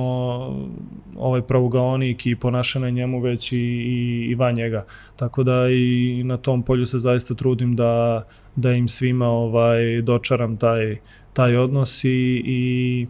ovaj 1.18 1.42
pravogaonik 1.42 2.26
i 2.26 2.36
ponašanje 2.36 2.92
njemu, 2.92 3.20
već 3.20 3.52
i, 3.52 3.58
i, 3.58 4.28
i 4.30 4.36
van 4.36 4.56
njega. 4.56 4.86
Tako 5.16 5.44
da 5.44 5.70
i 5.70 6.22
na 6.24 6.38
tom 6.38 6.64
polju 6.64 6.86
se 6.86 7.00
zaista 7.00 7.34
trudim 7.34 7.76
da, 7.76 8.24
da 8.56 8.72
im 8.72 8.88
svima 8.88 9.28
ovaj 9.28 10.02
dočaram 10.02 10.58
taj, 10.58 10.98
taj 11.34 11.58
odnos 11.58 12.04
i, 12.04 12.42
i 12.46 13.08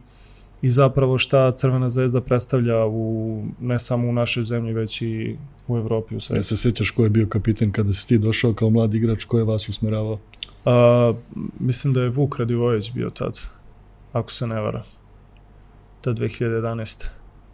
i 0.62 0.70
zapravo 0.70 1.18
šta 1.18 1.52
Crvena 1.52 1.90
zvezda 1.90 2.22
predstavlja 2.22 2.86
u, 2.86 3.44
ne 3.60 3.80
samo 3.80 4.10
u 4.10 4.14
našoj 4.14 4.44
zemlji, 4.44 4.74
već 4.74 5.02
i 5.02 5.36
u 5.68 5.78
Evropi 5.78 6.16
u 6.16 6.20
svetu. 6.20 6.40
Ja 6.40 6.44
se 6.44 6.58
sjećaš 6.58 6.92
ko 6.92 7.04
je 7.04 7.10
bio 7.10 7.28
kapiten 7.28 7.72
kada 7.72 7.94
si 7.94 8.08
ti 8.08 8.18
došao 8.18 8.54
kao 8.54 8.70
mlad 8.70 8.94
igrač, 8.94 9.24
ko 9.24 9.38
je 9.38 9.44
vas 9.44 9.70
usmeravao? 9.70 10.20
A, 10.66 11.14
mislim 11.60 11.94
da 11.94 12.02
je 12.02 12.10
Vuk 12.10 12.40
Radivojević 12.40 12.92
bio 12.94 13.10
tad, 13.10 13.40
ako 14.14 14.32
se 14.32 14.48
ne 14.48 14.62
vara. 14.62 14.84
Ta 16.02 16.14
2011. 16.14 17.08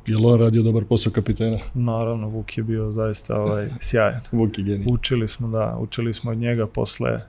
Je 0.08 0.18
on 0.18 0.40
radio 0.40 0.64
dobar 0.64 0.86
posao 0.86 1.12
kapitena? 1.12 1.58
Naravno, 1.74 2.28
Vuk 2.28 2.58
je 2.58 2.64
bio 2.64 2.92
zaista 2.92 3.42
ovaj, 3.42 3.70
sjajan. 3.80 4.22
Vuk 4.32 4.58
je 4.58 4.64
genij. 4.64 4.86
Učili 4.90 5.28
smo, 5.28 5.48
da, 5.48 5.78
učili 5.80 6.14
smo 6.14 6.32
od 6.32 6.38
njega 6.38 6.68
posle, 6.68 7.22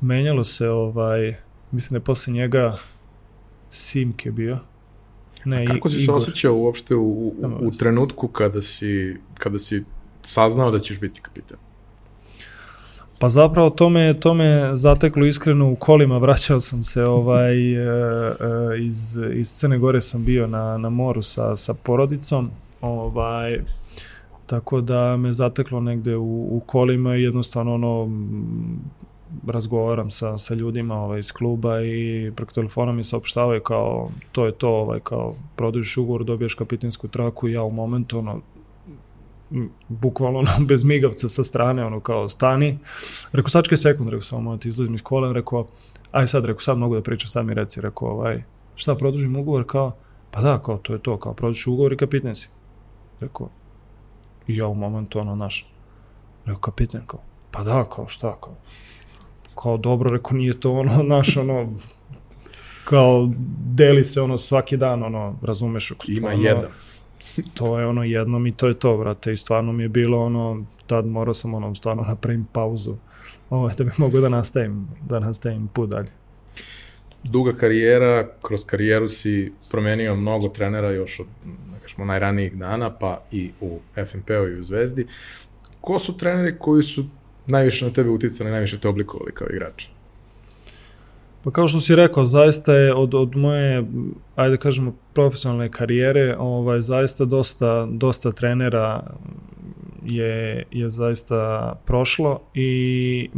menjalo 0.00 0.44
se, 0.44 0.68
ovaj, 0.68 1.34
mislim 1.72 1.94
da 1.94 1.96
je 1.96 2.04
posle 2.04 2.32
njega 2.32 2.76
Simke 3.70 4.30
bio, 4.30 4.58
Ne, 5.44 5.62
A 5.62 5.74
kako 5.74 5.88
si 5.88 5.98
se 5.98 6.12
osjećao 6.12 6.54
uopšte 6.54 6.94
u, 6.94 7.02
u, 7.02 7.34
u 7.60 7.70
trenutku 7.70 8.28
kada 8.28 8.62
si, 8.62 9.16
kada 9.34 9.58
si 9.58 9.84
saznao 10.22 10.70
da 10.70 10.78
ćeš 10.78 11.00
biti 11.00 11.20
kapitan? 11.20 11.58
Pa 13.18 13.28
zapravo 13.28 13.70
to 13.70 13.88
me, 13.88 14.20
to 14.20 14.34
me 14.34 14.70
zateklo 14.72 15.26
iskreno 15.26 15.70
u 15.70 15.76
kolima, 15.76 16.18
vraćao 16.24 16.60
sam 16.60 16.82
se 16.82 17.04
ovaj, 17.04 17.72
e, 17.72 17.78
e, 17.78 18.34
iz, 18.78 19.18
iz 19.34 19.56
Crne 19.56 19.78
Gore 19.78 20.00
sam 20.00 20.24
bio 20.24 20.46
na, 20.46 20.78
na 20.78 20.88
moru 20.88 21.22
sa, 21.22 21.56
sa 21.56 21.74
porodicom, 21.74 22.50
ovaj, 22.80 23.60
tako 24.46 24.80
da 24.80 25.16
me 25.16 25.32
zateklo 25.32 25.80
negde 25.80 26.16
u, 26.16 26.56
u 26.56 26.62
kolima 26.66 27.16
i 27.16 27.22
jednostavno 27.22 27.74
ono, 27.74 28.10
razgovaram 29.46 30.10
sa, 30.10 30.38
sa 30.38 30.54
ljudima 30.54 31.02
ovaj, 31.02 31.18
iz 31.18 31.32
kluba 31.32 31.82
i 31.82 32.32
preko 32.36 32.52
telefona 32.52 32.92
mi 32.92 33.04
saopštavaju 33.04 33.62
kao 33.62 34.10
to 34.32 34.46
je 34.46 34.52
to, 34.52 34.70
ovaj, 34.70 35.00
kao 35.00 35.34
produžiš 35.56 35.96
ugovor, 35.96 36.24
dobiješ 36.24 36.54
kapitinsku 36.54 37.08
traku 37.08 37.48
i 37.48 37.52
ja 37.52 37.62
u 37.62 37.70
momentu 37.70 38.18
ono, 38.18 38.40
bukvalno 39.88 40.38
ono, 40.38 40.50
bez 40.68 40.84
migavca 40.84 41.28
sa 41.28 41.44
strane, 41.44 41.84
ono 41.84 42.00
kao 42.00 42.28
stani. 42.28 42.78
Rekao, 43.32 43.48
sačkaj 43.48 43.78
sekund, 43.78 44.10
rekao, 44.10 44.22
samo 44.22 44.42
moment, 44.42 44.66
izlazim 44.66 44.94
iz 44.94 45.02
kola, 45.02 45.32
rekao, 45.32 45.66
aj 46.12 46.26
sad, 46.26 46.44
rekao, 46.44 46.60
sad 46.60 46.78
mogu 46.78 46.94
da 46.94 47.02
pričam, 47.02 47.28
sad 47.28 47.46
mi 47.46 47.54
reci, 47.54 47.80
rekao, 47.80 48.08
ovaj, 48.08 48.42
šta, 48.74 48.94
produžim 48.94 49.36
ugovor, 49.36 49.64
kao, 49.66 49.92
pa 50.30 50.40
da, 50.40 50.58
kao, 50.58 50.78
to 50.78 50.92
je 50.92 50.98
to, 50.98 51.16
kao, 51.16 51.34
produžiš 51.34 51.66
ugovor 51.66 51.92
i 51.92 51.96
kapiten 51.96 52.34
si. 52.34 52.48
Rekao, 53.20 53.48
ja 54.46 54.66
u 54.66 54.74
momentu, 54.74 55.20
ono, 55.20 55.36
naš, 55.36 55.66
rekao, 56.44 56.60
kapiten, 56.60 57.02
kao, 57.06 57.20
pa 57.50 57.62
da, 57.62 57.84
kao, 57.84 58.08
šta, 58.08 58.36
kao, 58.40 58.54
kao, 59.54 59.76
dobro, 59.76 60.10
rekao, 60.10 60.32
nije 60.32 60.60
to, 60.60 60.72
ono, 60.72 61.02
naš, 61.16 61.36
ono, 61.36 61.72
kao, 62.84 63.30
deli 63.74 64.04
se, 64.04 64.20
ono, 64.20 64.38
svaki 64.38 64.76
dan, 64.76 65.02
ono, 65.02 65.38
razumeš, 65.42 65.90
ako 65.90 66.04
Ima 66.08 66.32
jedan 66.32 66.70
to 67.54 67.78
je 67.78 67.86
ono 67.86 68.04
jednom 68.04 68.46
i 68.46 68.52
to 68.52 68.68
je 68.68 68.74
to, 68.74 68.96
brate, 68.96 69.32
i 69.32 69.36
stvarno 69.36 69.72
mi 69.72 69.82
je 69.82 69.88
bilo 69.88 70.24
ono, 70.24 70.64
tad 70.86 71.06
morao 71.06 71.34
sam 71.34 71.54
ono, 71.54 71.74
stvarno 71.74 72.02
napravim 72.02 72.46
pauzu, 72.52 72.96
ovo, 73.50 73.70
da 73.78 73.84
bi 73.84 73.90
mogu 73.96 74.20
da 74.20 74.28
nastavim, 74.28 74.88
da 75.08 75.20
nastavim 75.20 75.68
put 75.68 75.90
dalje. 75.90 76.08
Duga 77.24 77.52
karijera, 77.52 78.28
kroz 78.42 78.64
karijeru 78.64 79.08
si 79.08 79.52
promenio 79.70 80.16
mnogo 80.16 80.48
trenera 80.48 80.90
još 80.90 81.20
od, 81.20 81.26
da 81.44 81.78
kažemo, 81.82 82.04
najranijih 82.04 82.56
dana, 82.56 82.90
pa 82.90 83.22
i 83.32 83.50
u 83.60 83.78
FNP-u 83.94 84.48
i 84.48 84.60
u 84.60 84.64
Zvezdi. 84.64 85.06
Ko 85.80 85.98
su 85.98 86.16
treneri 86.16 86.56
koji 86.58 86.82
su 86.82 87.04
najviše 87.46 87.84
na 87.84 87.92
tebe 87.92 88.10
uticali, 88.10 88.50
najviše 88.50 88.78
te 88.78 88.88
oblikovali 88.88 89.32
kao 89.32 89.48
igrača? 89.50 89.88
Pa 91.44 91.50
kao 91.50 91.68
što 91.68 91.80
si 91.80 91.96
rekao, 91.96 92.24
zaista 92.24 92.74
je 92.74 92.94
od, 92.94 93.14
od 93.14 93.36
moje, 93.36 93.84
ajde 94.36 94.56
da 94.56 94.56
kažemo, 94.56 94.94
profesionalne 95.12 95.68
karijere, 95.68 96.36
ovaj, 96.38 96.80
zaista 96.80 97.24
dosta, 97.24 97.88
dosta 97.90 98.32
trenera 98.32 99.02
je, 100.04 100.64
je 100.70 100.88
zaista 100.88 101.72
prošlo 101.84 102.40
i 102.54 103.28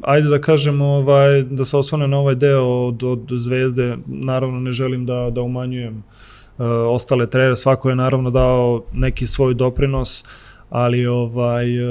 ajde 0.00 0.28
da 0.28 0.40
kažemo 0.40 0.84
ovaj, 0.84 1.42
da 1.42 1.64
se 1.64 1.76
osvane 1.76 2.08
na 2.08 2.18
ovaj 2.18 2.34
deo 2.34 2.64
od, 2.64 3.04
od 3.04 3.28
zvezde, 3.30 3.96
naravno 4.06 4.60
ne 4.60 4.72
želim 4.72 5.06
da, 5.06 5.30
da 5.30 5.42
umanjujem 5.42 5.96
uh, 5.96 6.66
ostale 6.88 7.26
trenere, 7.26 7.56
svako 7.56 7.90
je 7.90 7.96
naravno 7.96 8.30
dao 8.30 8.84
neki 8.92 9.26
svoj 9.26 9.54
doprinos, 9.54 10.22
uh, 10.22 10.51
ali 10.72 11.06
ovaj 11.06 11.76
e, 11.76 11.82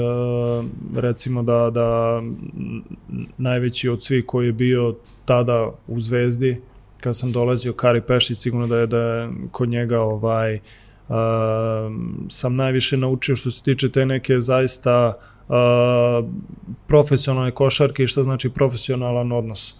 recimo 0.96 1.42
da 1.42 1.70
da 1.70 2.22
najveći 3.38 3.88
od 3.88 4.02
svih 4.02 4.26
koji 4.26 4.46
je 4.46 4.52
bio 4.52 4.94
tada 5.24 5.70
u 5.86 6.00
Zvezdi 6.00 6.60
kad 7.00 7.16
sam 7.16 7.32
dolazio 7.32 7.72
Kari 7.72 8.00
Pešić 8.00 8.38
sigurno 8.38 8.66
da 8.66 8.78
je 8.78 8.86
da 8.86 8.98
je 8.98 9.30
kod 9.50 9.68
njega 9.68 10.00
ovaj 10.00 10.54
uh, 10.54 11.14
sam 12.28 12.56
najviše 12.56 12.96
naučio 12.96 13.36
što 13.36 13.50
se 13.50 13.62
tiče 13.62 13.88
te 13.88 14.06
neke 14.06 14.40
zaista 14.40 15.12
uh, 15.48 15.54
profesionalne 16.86 17.50
košarke 17.50 18.02
i 18.02 18.06
šta 18.06 18.22
znači 18.22 18.50
profesionalan 18.50 19.32
odnos. 19.32 19.74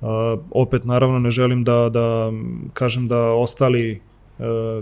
Uh, 0.00 0.08
opet 0.50 0.84
naravno 0.84 1.18
ne 1.18 1.30
želim 1.30 1.64
da 1.64 1.88
da 1.88 2.32
kažem 2.72 3.08
da 3.08 3.22
ostali 3.22 4.00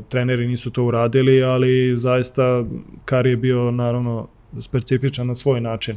treneri 0.08 0.48
nisu 0.48 0.70
to 0.70 0.84
uradili, 0.84 1.42
ali 1.42 1.96
zaista 1.96 2.64
Kari 3.04 3.30
je 3.30 3.36
bio 3.36 3.70
naravno 3.70 4.28
specifičan 4.60 5.26
na 5.26 5.34
svoj 5.34 5.60
način. 5.60 5.96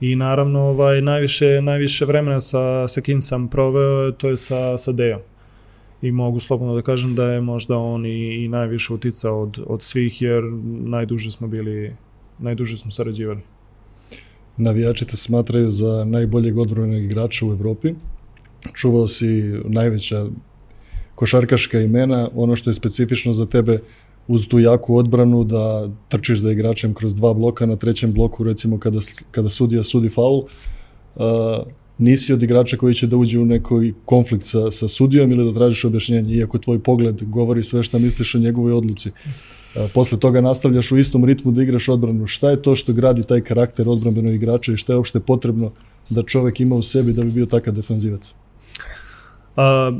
I 0.00 0.16
naravno 0.16 0.60
ovaj 0.60 1.02
najviše 1.02 1.62
najviše 1.62 2.04
vremena 2.04 2.40
sa 2.40 2.88
sa 2.88 3.00
kim 3.00 3.20
sam 3.20 3.48
proveo 3.48 4.12
to 4.12 4.28
je 4.28 4.36
sa 4.36 4.78
sa 4.78 4.92
Dejom. 4.92 5.20
I 6.02 6.12
mogu 6.12 6.40
slobodno 6.40 6.74
da 6.74 6.82
kažem 6.82 7.14
da 7.14 7.24
je 7.24 7.40
možda 7.40 7.76
on 7.76 8.06
i, 8.06 8.44
i 8.44 8.48
najviše 8.48 8.94
uticao 8.94 9.42
od 9.42 9.58
od 9.66 9.82
svih 9.82 10.22
jer 10.22 10.42
najduže 10.84 11.30
smo 11.30 11.48
bili 11.48 11.96
najduže 12.38 12.76
smo 12.76 12.90
sarađivali. 12.90 13.40
Navijači 14.56 15.06
te 15.06 15.16
smatraju 15.16 15.70
za 15.70 16.04
najboljeg 16.04 16.58
odbranbenog 16.58 17.02
igrača 17.04 17.46
u 17.46 17.52
Evropi. 17.52 17.94
Čuvao 18.74 19.08
si 19.08 19.60
najveća 19.64 20.26
košarkaška 21.14 21.80
imena, 21.80 22.28
ono 22.34 22.56
što 22.56 22.70
je 22.70 22.74
specifično 22.74 23.34
za 23.34 23.46
tebe 23.46 23.78
uz 24.28 24.48
tu 24.48 24.58
jaku 24.58 24.96
odbranu 24.96 25.44
da 25.44 25.88
trčiš 26.08 26.38
za 26.38 26.52
igračem 26.52 26.94
kroz 26.94 27.14
dva 27.14 27.34
bloka 27.34 27.66
na 27.66 27.76
trećem 27.76 28.12
bloku 28.12 28.44
recimo 28.44 28.78
kada, 28.78 28.98
kada 29.30 29.48
sudija 29.48 29.82
sudi 29.84 30.08
faul 30.08 30.38
uh, 30.38 31.24
nisi 31.98 32.32
od 32.32 32.42
igrača 32.42 32.76
koji 32.76 32.94
će 32.94 33.06
da 33.06 33.16
uđe 33.16 33.38
u 33.38 33.44
nekoj 33.44 33.92
konflikt 34.04 34.46
sa, 34.46 34.70
sa 34.70 34.88
sudijom 34.88 35.32
ili 35.32 35.44
da 35.44 35.58
tražiš 35.58 35.84
objašnjenje 35.84 36.34
iako 36.34 36.58
tvoj 36.58 36.78
pogled 36.78 37.22
govori 37.22 37.62
sve 37.62 37.82
šta 37.82 37.98
misliš 37.98 38.34
o 38.34 38.38
njegovoj 38.38 38.72
odluci. 38.72 39.08
Uh, 39.08 39.82
posle 39.94 40.18
toga 40.18 40.40
nastavljaš 40.40 40.92
u 40.92 40.98
istom 40.98 41.24
ritmu 41.24 41.52
da 41.52 41.62
igraš 41.62 41.88
odbranu. 41.88 42.26
Šta 42.26 42.50
je 42.50 42.62
to 42.62 42.76
što 42.76 42.92
gradi 42.92 43.22
taj 43.22 43.40
karakter 43.40 43.88
odbranbenog 43.88 44.34
igrača 44.34 44.72
i 44.72 44.76
šta 44.76 44.92
je 44.92 44.96
uopšte 44.96 45.20
potrebno 45.20 45.72
da 46.10 46.22
čovek 46.22 46.60
ima 46.60 46.76
u 46.76 46.82
sebi 46.82 47.12
da 47.12 47.24
bi 47.24 47.30
bio 47.30 47.46
takav 47.46 47.74
defanzivac 47.74 48.34
A, 49.56 49.92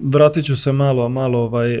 vratit 0.00 0.44
ću 0.44 0.56
se 0.56 0.72
malo, 0.72 1.08
malo 1.08 1.38
ovaj, 1.38 1.74
e, 1.74 1.80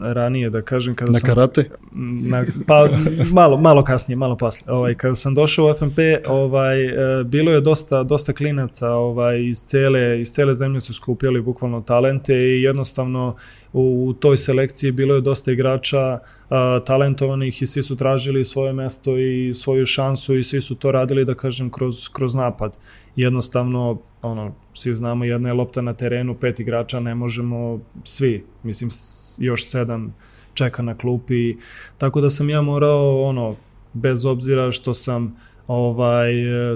ranije 0.00 0.50
da 0.50 0.62
kažem 0.62 0.94
kada 0.94 1.12
na 1.12 1.18
sam... 1.18 1.28
karate? 1.28 1.70
Na, 1.92 2.44
pa 2.66 2.88
malo, 3.32 3.56
malo 3.56 3.84
kasnije, 3.84 4.16
malo 4.16 4.36
posle. 4.36 4.72
Ovaj, 4.72 4.94
kada 4.94 5.14
sam 5.14 5.34
došao 5.34 5.70
u 5.70 5.74
FNP, 5.74 5.98
ovaj, 6.26 6.84
e, 7.20 7.24
bilo 7.24 7.52
je 7.52 7.60
dosta, 7.60 8.02
dosta 8.02 8.32
klinaca 8.32 8.90
ovaj, 8.90 9.44
iz, 9.44 9.62
cele, 9.62 10.20
iz 10.20 10.32
cele 10.32 10.54
zemlje 10.54 10.80
su 10.80 10.94
skupljali 10.94 11.42
bukvalno 11.42 11.80
talente 11.80 12.34
i 12.34 12.62
jednostavno 12.62 13.36
u, 13.72 14.06
u 14.08 14.12
toj 14.12 14.36
selekciji 14.36 14.92
bilo 14.92 15.14
je 15.14 15.20
dosta 15.20 15.52
igrača 15.52 16.18
a, 16.50 16.80
talentovanih 16.86 17.62
i 17.62 17.66
svi 17.66 17.82
su 17.82 17.96
tražili 17.96 18.44
svoje 18.44 18.72
mesto 18.72 19.18
i 19.18 19.54
svoju 19.54 19.86
šansu 19.86 20.36
i 20.36 20.42
svi 20.42 20.60
su 20.60 20.74
to 20.74 20.92
radili 20.92 21.24
da 21.24 21.34
kažem 21.34 21.70
kroz, 21.70 22.08
kroz 22.08 22.34
napad. 22.34 22.76
Jednostavno, 23.16 23.98
ono, 24.22 24.54
svi 24.74 24.94
znamo 24.94 25.24
jedna 25.24 25.48
je 25.48 25.52
lopta 25.52 25.80
na 25.80 25.94
terenu, 25.94 26.34
pet 26.34 26.60
igrača 26.60 27.00
ne 27.00 27.14
možemo 27.14 27.80
svi, 28.04 28.44
mislim 28.62 28.90
još 29.38 29.66
sedam 29.66 30.14
čeka 30.54 30.82
na 30.82 30.96
klupi, 30.96 31.56
tako 31.98 32.20
da 32.20 32.30
sam 32.30 32.50
ja 32.50 32.62
morao 32.62 33.22
ono, 33.22 33.56
bez 33.92 34.24
obzira 34.24 34.72
što 34.72 34.94
sam 34.94 35.36
ovaj 35.66 36.32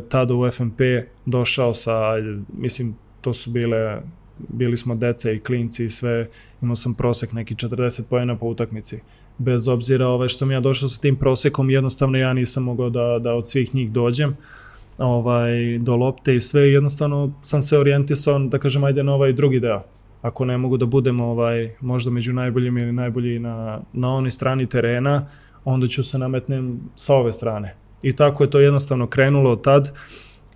tada 0.08 0.34
u 0.34 0.50
FNP 0.50 0.80
došao 1.26 1.74
sa 1.74 2.00
mislim 2.58 2.96
to 3.20 3.32
su 3.32 3.50
bile 3.50 4.00
bili 4.38 4.76
smo 4.76 4.94
deca 4.94 5.30
i 5.30 5.40
klinci 5.40 5.84
i 5.84 5.90
sve, 5.90 6.28
imao 6.62 6.74
sam 6.74 6.94
prosek 6.94 7.32
neki 7.32 7.54
40 7.54 8.02
poena 8.10 8.36
po 8.36 8.46
utakmici. 8.46 9.00
Bez 9.38 9.68
obzira 9.68 10.08
ovaj, 10.08 10.28
što 10.28 10.38
sam 10.38 10.50
ja 10.50 10.60
došao 10.60 10.88
sa 10.88 11.00
tim 11.00 11.16
prosekom, 11.16 11.70
jednostavno 11.70 12.18
ja 12.18 12.32
nisam 12.32 12.62
mogao 12.62 12.90
da, 12.90 13.18
da 13.18 13.34
od 13.34 13.48
svih 13.48 13.74
njih 13.74 13.92
dođem 13.92 14.36
ovaj, 14.98 15.78
do 15.78 15.96
lopte 15.96 16.36
i 16.36 16.40
sve, 16.40 16.72
jednostavno 16.72 17.32
sam 17.42 17.62
se 17.62 17.78
orijentisao, 17.78 18.38
da 18.38 18.58
kažem, 18.58 18.84
ajde 18.84 19.02
na 19.02 19.14
ovaj 19.14 19.32
drugi 19.32 19.60
deo. 19.60 19.82
Ako 20.22 20.44
ne 20.44 20.58
mogu 20.58 20.76
da 20.76 20.86
budem 20.86 21.20
ovaj, 21.20 21.74
možda 21.80 22.10
među 22.10 22.32
najboljim 22.32 22.78
ili 22.78 22.92
najbolji 22.92 23.38
na, 23.38 23.80
na 23.92 24.14
onoj 24.14 24.30
strani 24.30 24.66
terena, 24.66 25.26
onda 25.64 25.88
ću 25.88 26.04
se 26.04 26.18
nametnem 26.18 26.80
sa 26.96 27.14
ove 27.14 27.32
strane. 27.32 27.74
I 28.02 28.12
tako 28.12 28.44
je 28.44 28.50
to 28.50 28.60
jednostavno 28.60 29.06
krenulo 29.06 29.52
od 29.52 29.62
tad 29.62 29.92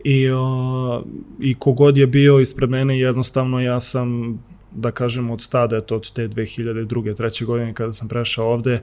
i, 0.05 0.31
o, 0.31 1.05
i 1.41 1.55
kogod 1.55 1.97
je 1.97 2.07
bio 2.07 2.41
ispred 2.41 2.71
mene 2.71 2.99
jednostavno 2.99 3.61
ja 3.61 3.81
sam 3.81 4.39
da 4.73 4.91
kažem 4.91 5.31
od 5.31 5.49
tada, 5.49 5.77
eto 5.77 5.97
od 5.97 6.13
te 6.13 6.29
2002. 6.29 7.17
treće 7.17 7.45
godine 7.45 7.75
kada 7.75 7.93
sam 7.93 8.09
prešao 8.09 8.53
ovde, 8.53 8.73
e, 8.75 8.83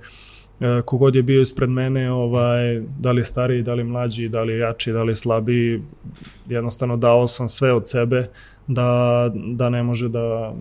kogod 0.86 1.16
je 1.16 1.24
bio 1.24 1.42
ispred 1.42 1.70
mene, 1.70 2.12
ovaj, 2.12 2.82
da 3.00 3.12
li 3.12 3.22
je 3.22 3.26
stariji, 3.26 3.64
da 3.64 3.74
li 3.74 3.80
je 3.80 3.84
mlađi, 3.84 4.30
da 4.30 4.44
li 4.44 4.54
je 4.54 4.60
jači, 4.60 4.92
da 4.92 5.04
li 5.04 5.12
je 5.12 5.16
slabiji, 5.16 5.82
jednostavno 6.48 6.98
dao 6.98 7.28
sam 7.28 7.50
sve 7.50 7.74
od 7.74 7.90
sebe 7.90 8.28
da, 8.68 9.32
da 9.34 9.70
ne 9.70 9.84
može 9.84 10.10
da, 10.10 10.54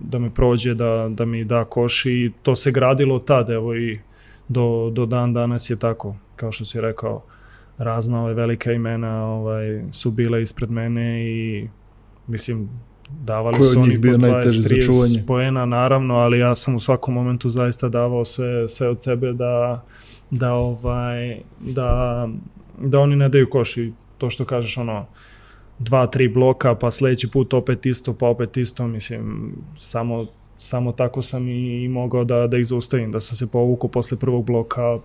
da 0.00 0.18
me 0.18 0.30
prođe, 0.34 0.74
da, 0.74 1.08
da 1.10 1.24
mi 1.24 1.44
da 1.44 1.64
koš 1.64 2.06
i 2.06 2.32
to 2.42 2.56
se 2.56 2.72
gradilo 2.72 3.14
od 3.14 3.24
tada, 3.24 3.52
evo 3.52 3.74
i 3.74 3.98
do, 4.48 4.90
do 4.92 5.06
dan 5.06 5.32
danas 5.32 5.70
je 5.70 5.78
tako, 5.78 6.16
kao 6.36 6.52
što 6.52 6.64
si 6.64 6.80
rekao 6.80 7.22
razna 7.78 8.22
ove 8.22 8.34
velika 8.34 8.72
imena 8.72 9.26
ovaj, 9.26 9.82
su 9.92 10.10
bile 10.10 10.42
ispred 10.42 10.70
mene 10.70 11.24
i 11.26 11.68
mislim 12.26 12.68
davali 13.10 13.58
Ko 13.58 13.62
su 13.62 13.80
oni 13.80 13.98
bio 13.98 14.18
po 14.18 14.26
20-30 14.26 15.26
poena 15.26 15.66
naravno, 15.66 16.14
ali 16.14 16.38
ja 16.38 16.54
sam 16.54 16.74
u 16.76 16.80
svakom 16.80 17.14
momentu 17.14 17.48
zaista 17.48 17.88
davao 17.88 18.24
sve, 18.24 18.68
sve 18.68 18.88
od 18.88 19.02
sebe 19.02 19.32
da, 19.32 19.84
da, 20.30 20.52
ovaj, 20.52 21.38
da, 21.60 22.28
da 22.78 23.00
oni 23.00 23.16
ne 23.16 23.28
daju 23.28 23.50
koš 23.50 23.76
i 23.76 23.92
to 24.18 24.30
što 24.30 24.44
kažeš 24.44 24.78
ono, 24.78 25.06
dva, 25.78 26.06
tri 26.06 26.28
bloka, 26.28 26.74
pa 26.74 26.90
sledeći 26.90 27.30
put 27.30 27.54
opet 27.54 27.86
isto, 27.86 28.14
pa 28.14 28.26
opet 28.26 28.56
isto, 28.56 28.86
mislim, 28.86 29.52
samo, 29.78 30.26
samo 30.56 30.92
tako 30.92 31.22
sam 31.22 31.48
i, 31.48 31.84
i 31.84 31.88
mogao 31.88 32.24
da, 32.24 32.46
da 32.46 32.58
ih 32.58 32.66
zaustavim, 32.66 33.12
da 33.12 33.20
sam 33.20 33.36
se 33.36 33.50
povukao 33.50 33.90
posle 33.90 34.18
prvog 34.18 34.46
bloka, 34.46 34.98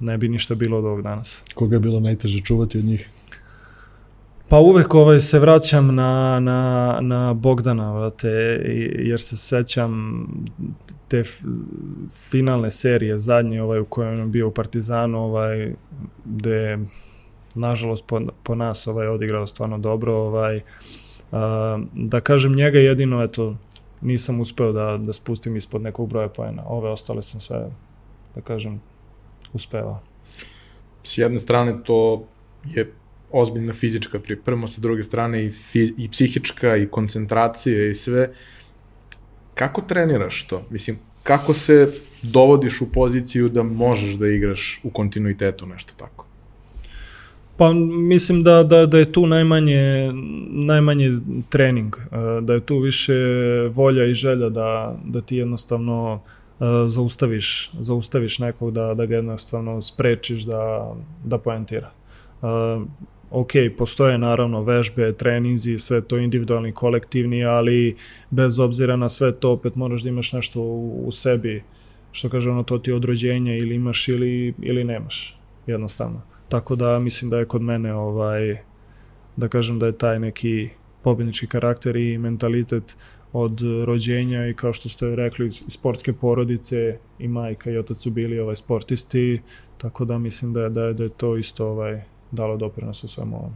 ne 0.00 0.18
bi 0.18 0.28
ništa 0.28 0.54
bilo 0.54 0.78
od 0.78 0.84
ovog 0.84 1.02
danas. 1.02 1.42
Koga 1.54 1.76
je 1.76 1.80
bilo 1.80 2.00
najteže 2.00 2.40
čuvati 2.40 2.78
od 2.78 2.84
njih? 2.84 3.08
Pa 4.48 4.58
uvek 4.58 4.94
ovaj 4.94 5.20
se 5.20 5.38
vraćam 5.38 5.94
na, 5.94 6.40
na, 6.40 6.98
na 7.00 7.34
Bogdana, 7.34 7.92
vrate, 7.92 8.28
jer 8.98 9.20
se 9.20 9.36
sećam 9.36 10.26
te 11.08 11.22
finalne 12.30 12.70
serije, 12.70 13.18
zadnje 13.18 13.62
ovaj, 13.62 13.80
u 13.80 13.84
kojoj 13.84 14.20
on 14.20 14.30
bio 14.30 14.48
u 14.48 14.50
Partizanu, 14.50 15.18
ovaj, 15.18 15.74
gde 16.24 16.78
nažalost 17.54 18.04
po, 18.06 18.20
po 18.42 18.54
nas 18.54 18.86
ovaj, 18.86 19.06
odigrao 19.06 19.46
stvarno 19.46 19.78
dobro. 19.78 20.14
Ovaj, 20.14 20.60
a, 21.32 21.78
da 21.92 22.20
kažem 22.20 22.54
njega 22.54 22.78
jedino, 22.78 23.22
eto, 23.22 23.56
nisam 24.00 24.40
uspeo 24.40 24.72
da, 24.72 24.96
da 24.96 25.12
spustim 25.12 25.56
ispod 25.56 25.82
nekog 25.82 26.08
broja 26.08 26.28
pojena. 26.28 26.62
Ove 26.66 26.90
ostale 26.90 27.22
sam 27.22 27.40
sve, 27.40 27.70
da 28.34 28.40
kažem, 28.40 28.80
uspevao. 29.52 30.00
S 31.02 31.18
jedne 31.18 31.38
strane 31.38 31.82
to 31.84 32.24
je 32.64 32.92
ozbiljna 33.34 33.72
fizička 33.72 34.18
priprema, 34.18 34.68
sa 34.68 34.80
druge 34.80 35.02
strane 35.02 35.44
i, 35.44 35.52
i 35.98 36.08
psihička 36.08 36.76
i 36.76 36.86
koncentracija 36.86 37.90
i 37.90 37.94
sve. 37.94 38.30
Kako 39.54 39.80
treniraš 39.80 40.46
to? 40.46 40.66
Mislim, 40.70 40.98
kako 41.22 41.54
se 41.54 41.92
dovodiš 42.22 42.80
u 42.80 42.92
poziciju 42.92 43.48
da 43.48 43.62
možeš 43.62 44.14
da 44.14 44.28
igraš 44.28 44.80
u 44.84 44.90
kontinuitetu 44.90 45.66
nešto 45.66 45.92
tako? 45.96 46.26
Pa 47.56 47.72
mislim 48.08 48.42
da, 48.42 48.62
da, 48.62 48.86
da 48.86 48.98
je 48.98 49.12
tu 49.12 49.26
najmanje, 49.26 50.12
najmanje 50.50 51.10
trening, 51.48 51.96
e, 51.96 52.40
da 52.40 52.54
je 52.54 52.60
tu 52.60 52.78
više 52.78 53.14
volja 53.70 54.04
i 54.04 54.14
želja 54.14 54.48
da, 54.48 54.96
da 55.04 55.20
ti 55.20 55.36
jednostavno 55.36 56.20
e, 56.20 56.64
zaustaviš, 56.86 57.70
zaustaviš 57.80 58.38
nekog, 58.38 58.70
da, 58.70 58.94
da 58.94 59.06
ga 59.06 59.16
jednostavno 59.16 59.80
sprečiš 59.80 60.42
da, 60.42 60.94
da 61.24 61.38
poentira. 61.38 61.90
Ok, 63.34 63.50
postoje 63.78 64.18
naravno 64.18 64.62
vežbe, 64.62 65.12
treninzi, 65.12 65.78
sve 65.78 66.00
to 66.00 66.18
individualni, 66.18 66.72
kolektivni, 66.72 67.44
ali 67.44 67.96
bez 68.30 68.58
obzira 68.58 68.96
na 68.96 69.08
sve 69.08 69.32
to 69.32 69.50
opet 69.50 69.74
moraš 69.74 70.02
da 70.02 70.08
imaš 70.08 70.32
nešto 70.32 70.60
u, 70.60 71.06
u 71.06 71.12
sebi, 71.12 71.62
što 72.12 72.28
kaže 72.28 72.50
ono, 72.50 72.62
to 72.62 72.78
ti 72.78 72.90
je 72.90 73.58
ili 73.58 73.74
imaš 73.74 74.08
ili, 74.08 74.54
ili 74.62 74.84
nemaš, 74.84 75.38
jednostavno. 75.66 76.22
Tako 76.48 76.76
da 76.76 76.98
mislim 76.98 77.30
da 77.30 77.38
je 77.38 77.44
kod 77.44 77.62
mene 77.62 77.94
ovaj, 77.94 78.56
da 79.36 79.48
kažem 79.48 79.78
da 79.78 79.86
je 79.86 79.98
taj 79.98 80.18
neki 80.18 80.68
pobjednički 81.02 81.46
karakter 81.46 81.96
i 81.96 82.18
mentalitet 82.18 82.96
od 83.32 83.60
rođenja 83.84 84.46
i 84.46 84.54
kao 84.54 84.72
što 84.72 84.88
ste 84.88 85.16
rekli 85.16 85.50
sportske 85.50 86.12
porodice 86.12 86.98
i 87.18 87.28
majka 87.28 87.70
i 87.70 87.78
otac 87.78 87.98
su 87.98 88.10
bili 88.10 88.38
ovaj 88.38 88.56
sportisti 88.56 89.40
tako 89.78 90.04
da 90.04 90.18
mislim 90.18 90.52
da 90.52 90.62
je, 90.62 90.70
da 90.70 90.84
je, 90.84 90.94
da 90.94 91.04
je 91.04 91.10
to 91.10 91.36
isto 91.36 91.66
ovaj 91.68 92.13
dalo 92.34 92.56
doprinos 92.56 93.04
u 93.04 93.08
svemu 93.08 93.36
ovom. 93.36 93.52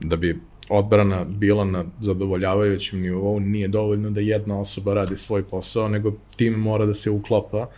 Da 0.00 0.16
bi 0.16 0.40
odbrana 0.68 1.24
bila 1.24 1.64
na 1.64 1.84
zadovoljavajućem 2.00 3.00
nivou, 3.00 3.40
nije 3.40 3.68
dovoljno 3.68 4.10
da 4.10 4.20
jedna 4.20 4.60
osoba 4.60 4.94
radi 4.94 5.16
svoj 5.16 5.42
posao, 5.42 5.88
nego 5.88 6.12
tim 6.36 6.54
mora 6.54 6.86
da 6.86 6.94
se 6.94 7.10
uklapa, 7.10 7.68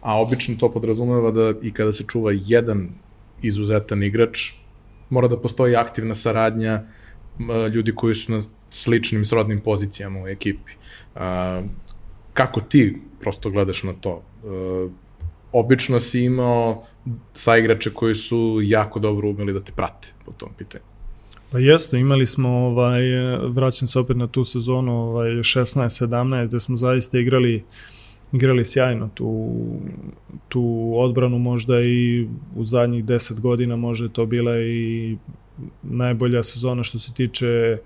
a 0.00 0.20
obično 0.20 0.56
to 0.60 0.72
podrazumeva 0.72 1.30
da 1.30 1.54
i 1.62 1.72
kada 1.72 1.92
se 1.92 2.04
čuva 2.08 2.32
jedan 2.34 2.88
izuzetan 3.42 4.02
igrač, 4.02 4.52
mora 5.10 5.28
da 5.28 5.38
postoji 5.40 5.76
aktivna 5.76 6.14
saradnja 6.14 6.82
ljudi 7.74 7.94
koji 7.94 8.14
su 8.14 8.32
na 8.32 8.40
sličnim 8.70 9.24
srodnim 9.24 9.60
pozicijama 9.60 10.22
u 10.22 10.28
ekipi. 10.28 10.72
Kako 12.32 12.60
ti 12.60 13.00
prosto 13.20 13.50
gledaš 13.50 13.82
na 13.82 13.92
to? 13.92 14.22
Obično 15.52 16.00
si 16.00 16.24
imao 16.24 16.84
saigrače 17.34 17.90
koji 17.90 18.14
su 18.14 18.60
jako 18.62 18.98
dobro 18.98 19.30
umeli 19.30 19.52
da 19.52 19.60
te 19.60 19.72
prate 19.72 20.08
po 20.24 20.32
tom 20.32 20.48
pitanju. 20.58 20.84
Pa 21.50 21.58
jeste, 21.58 21.98
imali 21.98 22.26
smo, 22.26 22.48
ovaj, 22.48 23.02
vraćam 23.48 23.88
se 23.88 23.98
opet 23.98 24.16
na 24.16 24.26
tu 24.26 24.44
sezonu, 24.44 24.92
ovaj, 24.92 25.28
16-17, 25.28 26.46
gde 26.46 26.60
smo 26.60 26.76
zaista 26.76 27.18
igrali 27.18 27.64
igrali 28.32 28.64
sjajno 28.64 29.08
tu, 29.14 29.56
tu 30.48 30.92
odbranu 30.96 31.38
možda 31.38 31.80
i 31.80 32.28
u 32.56 32.64
zadnjih 32.64 33.04
10 33.04 33.40
godina 33.40 33.76
možda 33.76 34.06
je 34.06 34.12
to 34.12 34.26
bila 34.26 34.58
i 34.60 35.16
najbolja 35.82 36.42
sezona 36.42 36.82
što 36.82 36.98
se 36.98 37.14
tiče 37.14 37.78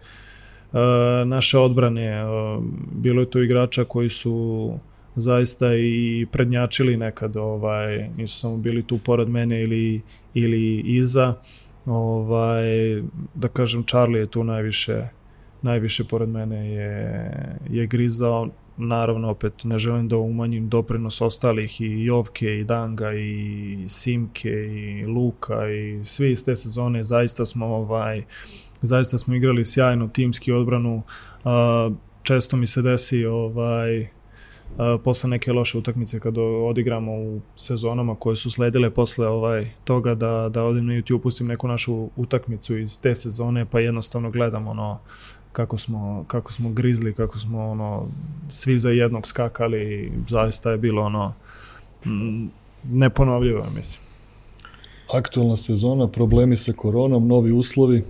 uh, 0.72 0.78
naše 1.26 1.58
odbrane. 1.58 2.24
Uh, 2.24 2.64
bilo 2.92 3.20
je 3.20 3.30
tu 3.30 3.42
igrača 3.42 3.84
koji 3.84 4.08
su 4.08 4.74
zaista 5.16 5.74
i 5.74 6.26
prednjačili 6.32 6.96
nekad, 6.96 7.36
ovaj, 7.36 8.08
nisu 8.16 8.38
samo 8.38 8.56
bili 8.56 8.82
tu 8.82 8.98
pored 8.98 9.28
mene 9.28 9.62
ili, 9.62 10.00
ili 10.34 10.80
iza. 10.80 11.34
Ovaj, 11.86 12.64
da 13.34 13.48
kažem, 13.48 13.84
Charlie 13.84 14.20
je 14.20 14.26
tu 14.26 14.44
najviše, 14.44 15.08
najviše 15.62 16.04
pored 16.04 16.28
mene 16.28 16.70
je, 16.70 17.22
je 17.70 17.86
grizao. 17.86 18.48
Naravno, 18.76 19.30
opet 19.30 19.64
ne 19.64 19.78
želim 19.78 20.08
da 20.08 20.16
umanjim 20.16 20.68
doprinos 20.68 21.20
ostalih 21.20 21.80
i 21.80 22.04
Jovke 22.04 22.58
i 22.58 22.64
Danga 22.64 23.12
i 23.12 23.84
Simke 23.88 24.50
i 24.50 25.06
Luka 25.06 25.70
i 25.70 26.04
svi 26.04 26.30
iz 26.30 26.44
te 26.44 26.56
sezone 26.56 27.04
zaista 27.04 27.44
smo 27.44 27.66
ovaj 27.66 28.22
zaista 28.82 29.18
smo 29.18 29.34
igrali 29.34 29.64
sjajno 29.64 30.08
timski 30.08 30.52
odbranu. 30.52 31.02
Često 32.22 32.56
mi 32.56 32.66
se 32.66 32.82
desi 32.82 33.24
ovaj 33.24 34.08
posle 35.04 35.30
neke 35.30 35.52
loše 35.52 35.78
utakmice 35.78 36.20
kad 36.20 36.38
odigramo 36.38 37.12
u 37.12 37.40
sezonama 37.56 38.14
koje 38.14 38.36
su 38.36 38.50
sledile 38.50 38.90
posle 38.90 39.28
ovaj 39.28 39.70
toga 39.84 40.14
da 40.14 40.48
da 40.52 40.64
odim 40.64 40.86
na 40.86 40.92
YouTube 40.92 41.22
pustim 41.22 41.46
neku 41.46 41.68
našu 41.68 42.08
utakmicu 42.16 42.78
iz 42.78 43.00
te 43.00 43.14
sezone 43.14 43.66
pa 43.66 43.80
jednostavno 43.80 44.30
gledam 44.30 44.68
ono 44.68 44.98
kako 45.52 45.76
smo 45.76 46.24
kako 46.28 46.52
smo 46.52 46.70
grizli, 46.70 47.14
kako 47.14 47.38
smo 47.38 47.70
ono 47.70 48.08
svi 48.48 48.78
za 48.78 48.90
jednog 48.90 49.26
skakali, 49.26 50.12
zaista 50.28 50.70
je 50.70 50.78
bilo 50.78 51.02
ono 51.02 51.32
neponovljivo, 52.84 53.66
mislim. 53.76 54.04
Aktualna 55.14 55.56
sezona, 55.56 56.08
problemi 56.08 56.56
sa 56.56 56.72
koronom, 56.72 57.28
novi 57.28 57.52
uslovi, 57.52 58.04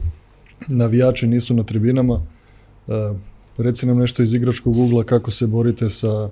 navijači 0.69 1.27
nisu 1.27 1.55
na 1.55 1.63
tribinama. 1.63 2.23
E, 2.89 2.93
reci 3.59 3.87
nam 3.87 3.99
nešto 3.99 4.23
iz 4.23 4.35
igračkog 4.35 4.77
ugla 4.77 5.05
kako 5.05 5.31
se 5.31 5.47
borite 5.47 5.91
sa 5.91 6.31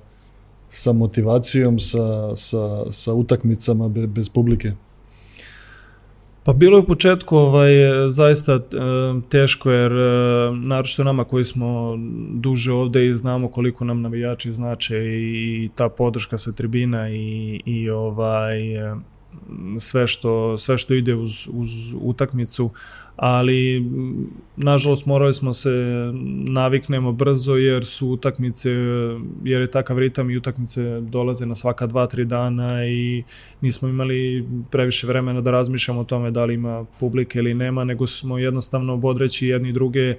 sa 0.70 0.92
motivacijom, 0.92 1.80
sa, 1.80 2.36
sa, 2.36 2.84
sa 2.90 3.14
utakmicama 3.14 3.88
be, 3.88 4.06
bez 4.06 4.28
publike? 4.28 4.72
Pa 6.48 6.52
bilo 6.52 6.78
je 6.78 6.82
u 6.82 6.86
početku 6.86 7.36
ovaj, 7.36 7.70
zaista 8.08 8.52
e, 8.52 8.60
teško 9.28 9.70
jer 9.70 9.92
e, 9.92 9.96
naročito 10.56 11.04
nama 11.04 11.24
koji 11.24 11.44
smo 11.44 11.98
duže 12.34 12.72
ovde 12.72 13.06
i 13.06 13.14
znamo 13.14 13.48
koliko 13.48 13.84
nam 13.84 14.02
navijači 14.02 14.52
znače 14.52 14.96
i 14.98 15.70
ta 15.74 15.88
podrška 15.88 16.38
sa 16.38 16.52
tribina 16.52 17.10
i, 17.10 17.60
i 17.64 17.90
ovaj 17.90 18.76
e, 18.76 18.96
sve 19.78 20.06
što, 20.06 20.58
sve 20.58 20.78
što 20.78 20.94
ide 20.94 21.14
uz, 21.14 21.48
uz 21.52 21.94
utakmicu, 22.00 22.70
ali 23.18 23.86
nažalost 24.56 25.06
morali 25.06 25.34
smo 25.34 25.52
se 25.52 25.70
naviknemo 26.48 27.12
brzo 27.12 27.56
jer 27.56 27.84
su 27.84 28.08
utakmice, 28.08 28.70
jer 29.44 29.60
je 29.60 29.70
takav 29.70 29.98
ritam 29.98 30.30
i 30.30 30.36
utakmice 30.36 31.00
dolaze 31.00 31.46
na 31.46 31.54
svaka 31.54 31.86
dva, 31.86 32.06
tri 32.06 32.24
dana 32.24 32.86
i 32.86 33.22
nismo 33.60 33.88
imali 33.88 34.48
previše 34.70 35.06
vremena 35.06 35.40
da 35.40 35.50
razmišljamo 35.50 36.00
o 36.00 36.04
tome 36.04 36.30
da 36.30 36.44
li 36.44 36.54
ima 36.54 36.84
publike 37.00 37.38
ili 37.38 37.54
nema, 37.54 37.84
nego 37.84 38.06
smo 38.06 38.38
jednostavno 38.38 38.96
bodreći 38.96 39.46
jedni 39.46 39.72
druge 39.72 40.00
e, 40.00 40.16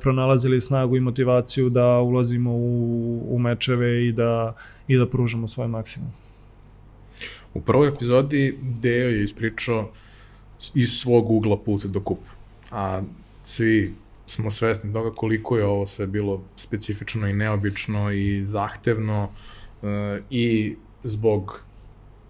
pronalazili 0.00 0.60
snagu 0.60 0.96
i 0.96 1.00
motivaciju 1.00 1.68
da 1.70 1.86
ulazimo 1.86 2.52
u, 2.52 3.34
u 3.34 3.38
mečeve 3.38 4.06
i 4.06 4.12
da, 4.12 4.54
i 4.88 4.96
da 4.96 5.06
pružamo 5.06 5.48
svoj 5.48 5.68
maksimum. 5.68 6.27
U 7.54 7.60
prvoj 7.60 7.88
epizodi 7.88 8.58
Deo 8.62 9.08
je 9.08 9.24
ispričao 9.24 9.90
iz 10.74 10.90
svog 10.90 11.30
ugla 11.30 11.58
put 11.58 11.84
do 11.84 12.00
kupa. 12.00 12.30
A 12.70 13.02
svi 13.44 13.92
smo 14.26 14.50
svesni 14.50 14.92
toga 14.92 15.10
koliko 15.14 15.58
je 15.58 15.64
ovo 15.64 15.86
sve 15.86 16.06
bilo 16.06 16.42
specifično 16.56 17.28
i 17.28 17.32
neobično 17.32 18.12
i 18.12 18.44
zahtevno 18.44 19.28
e, 19.82 20.20
i 20.30 20.76
zbog 21.04 21.62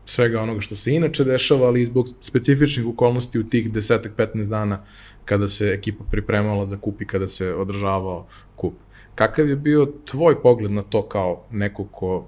svega 0.07 0.41
onoga 0.43 0.61
što 0.61 0.77
se 0.77 0.95
inače 0.95 1.25
dešava, 1.25 1.67
ali 1.67 1.83
i 1.83 1.87
zbog 1.87 2.09
specifičnih 2.21 2.87
okolnosti 2.87 3.39
u 3.39 3.49
tih 3.49 3.73
desetak, 3.73 4.13
15 4.17 4.49
dana 4.49 4.81
kada 5.25 5.49
se 5.49 5.67
ekipa 5.67 6.05
pripremala 6.11 6.67
za 6.67 6.77
kup 6.77 7.01
i 7.01 7.07
kada 7.07 7.29
se 7.29 7.55
održavao 7.55 8.27
kup. 8.57 8.75
Kakav 9.15 9.49
je 9.49 9.57
bio 9.57 9.93
tvoj 10.05 10.43
pogled 10.43 10.71
na 10.73 10.83
to 10.83 11.03
kao 11.03 11.45
neko 11.51 11.85
ko 11.85 12.27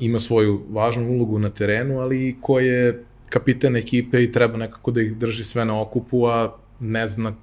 ima 0.00 0.18
svoju 0.18 0.62
važnu 0.70 1.10
ulogu 1.10 1.38
na 1.38 1.50
terenu, 1.50 2.00
ali 2.00 2.28
i 2.28 2.36
ko 2.40 2.58
je 2.58 3.04
kapitan 3.28 3.76
ekipe 3.76 4.24
i 4.24 4.32
treba 4.32 4.56
nekako 4.56 4.90
da 4.90 5.02
ih 5.02 5.16
drži 5.16 5.44
sve 5.44 5.64
na 5.64 5.80
okupu, 5.80 6.26
a 6.26 6.56
ne 6.80 7.08
zna 7.08 7.34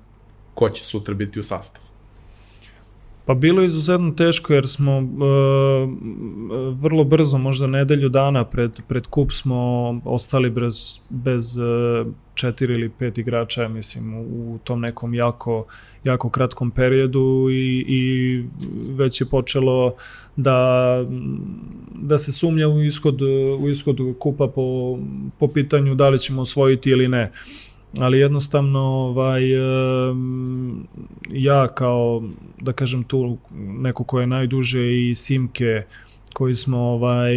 ko 0.54 0.70
će 0.70 0.84
sutra 0.84 1.14
biti 1.14 1.40
u 1.40 1.44
sastavu? 1.44 1.88
Pa 3.30 3.36
bilo 3.36 3.62
je 3.62 3.68
izuzetno 3.68 4.12
teško 4.12 4.54
jer 4.54 4.68
smo 4.68 4.98
uh, 4.98 5.06
vrlo 6.82 7.04
brzo, 7.04 7.38
možda 7.38 7.68
nedelju 7.68 8.10
dana 8.10 8.46
pred, 8.46 8.82
pred 8.88 9.08
kup 9.08 9.32
smo 9.32 9.62
ostali 10.06 10.50
bez, 10.50 11.02
bez 11.10 11.58
uh, 11.58 12.08
četiri 12.34 12.74
ili 12.74 12.89
pet 12.89 13.18
igrača, 13.18 13.68
mislim, 13.68 14.15
u 14.15 14.60
tom 14.63 14.82
nekom 14.82 15.13
jako, 15.13 15.65
jako 16.04 16.30
kratkom 16.30 16.72
periodu 16.72 17.48
i, 17.52 17.86
i 17.88 18.44
već 18.96 19.22
je 19.22 19.28
počelo 19.28 19.94
da, 20.36 21.06
da 22.02 22.18
se 22.18 22.32
sumnja 22.32 22.68
u 22.68 22.84
ishod, 22.84 23.22
u 23.60 23.70
ishod 23.70 23.98
kupa 24.20 24.48
po, 24.48 24.98
po 25.39 25.48
pitanju 25.48 25.96
da 25.96 26.10
li 26.10 26.20
ćemo 26.20 26.42
osvojiti 26.42 26.89
ili 26.89 27.08
ne. 27.08 27.32
Ali 27.97 28.19
jednostavno 28.19 28.80
ovaj, 28.80 29.43
ja 31.30 31.67
kao, 31.67 32.23
da 32.62 32.73
kažem 32.73 33.04
tu, 33.04 33.38
neko 33.58 34.04
ko 34.04 34.19
je 34.19 34.28
najduže 34.28 35.10
i 35.10 35.15
Simke, 35.15 35.84
koji 36.34 36.56
smo 36.56 36.78
ovaj 36.78 37.34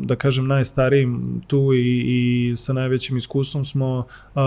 da 0.00 0.16
kažem 0.16 0.46
najstarijim 0.46 1.42
tu 1.46 1.72
i, 1.72 2.04
i 2.06 2.56
sa 2.56 2.72
najvećim 2.72 3.16
iskustvom 3.16 3.64
smo 3.64 3.98
uh, 3.98 4.42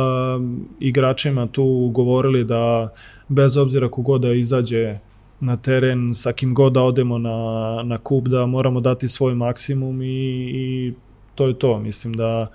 igračima 0.80 1.48
tu 1.48 1.92
govorili 1.94 2.44
da 2.44 2.94
bez 3.28 3.58
obzira 3.58 3.90
kogod 3.90 4.22
da 4.22 4.34
izađe 4.34 5.00
na 5.40 5.58
teren, 5.58 6.14
sa 6.14 6.34
kim 6.34 6.54
god 6.54 6.74
da 6.74 6.82
odemo 6.82 7.18
na, 7.18 7.82
na 7.84 7.98
kup, 7.98 8.28
da 8.28 8.46
moramo 8.46 8.80
dati 8.80 9.08
svoj 9.08 9.36
maksimum 9.36 10.02
i, 10.02 10.08
i 10.54 10.94
to 11.36 11.48
je 11.48 11.60
to. 11.60 11.80
Mislim 11.80 12.14
da, 12.14 12.48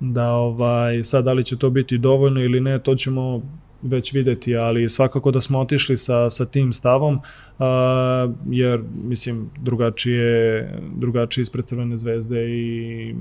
da 0.00 0.30
ovaj, 0.30 1.04
sad 1.04 1.24
da 1.24 1.32
li 1.32 1.44
će 1.44 1.58
to 1.58 1.70
biti 1.70 1.98
dovoljno 1.98 2.40
ili 2.40 2.60
ne, 2.60 2.78
to 2.78 2.94
ćemo 2.94 3.42
već 3.82 4.12
videti, 4.12 4.56
ali 4.56 4.88
svakako 4.88 5.30
da 5.30 5.40
smo 5.40 5.60
otišli 5.60 5.96
sa, 5.98 6.30
sa 6.30 6.46
tim 6.46 6.72
stavom, 6.72 7.20
a, 7.58 8.32
jer, 8.50 8.82
mislim, 9.04 9.50
drugačije, 9.62 10.70
drugačije 10.96 11.42
ispred 11.42 11.64
Crvene 11.64 11.96
zvezde 11.96 12.48
i 12.48 13.14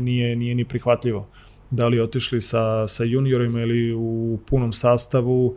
nije, 0.00 0.36
nije 0.36 0.54
ni 0.54 0.64
prihvatljivo 0.64 1.26
da 1.70 1.88
li 1.88 2.00
otišli 2.00 2.40
sa, 2.40 2.86
sa 2.86 3.04
juniorima 3.04 3.60
ili 3.60 3.92
u 3.92 4.38
punom 4.46 4.72
sastavu, 4.72 5.56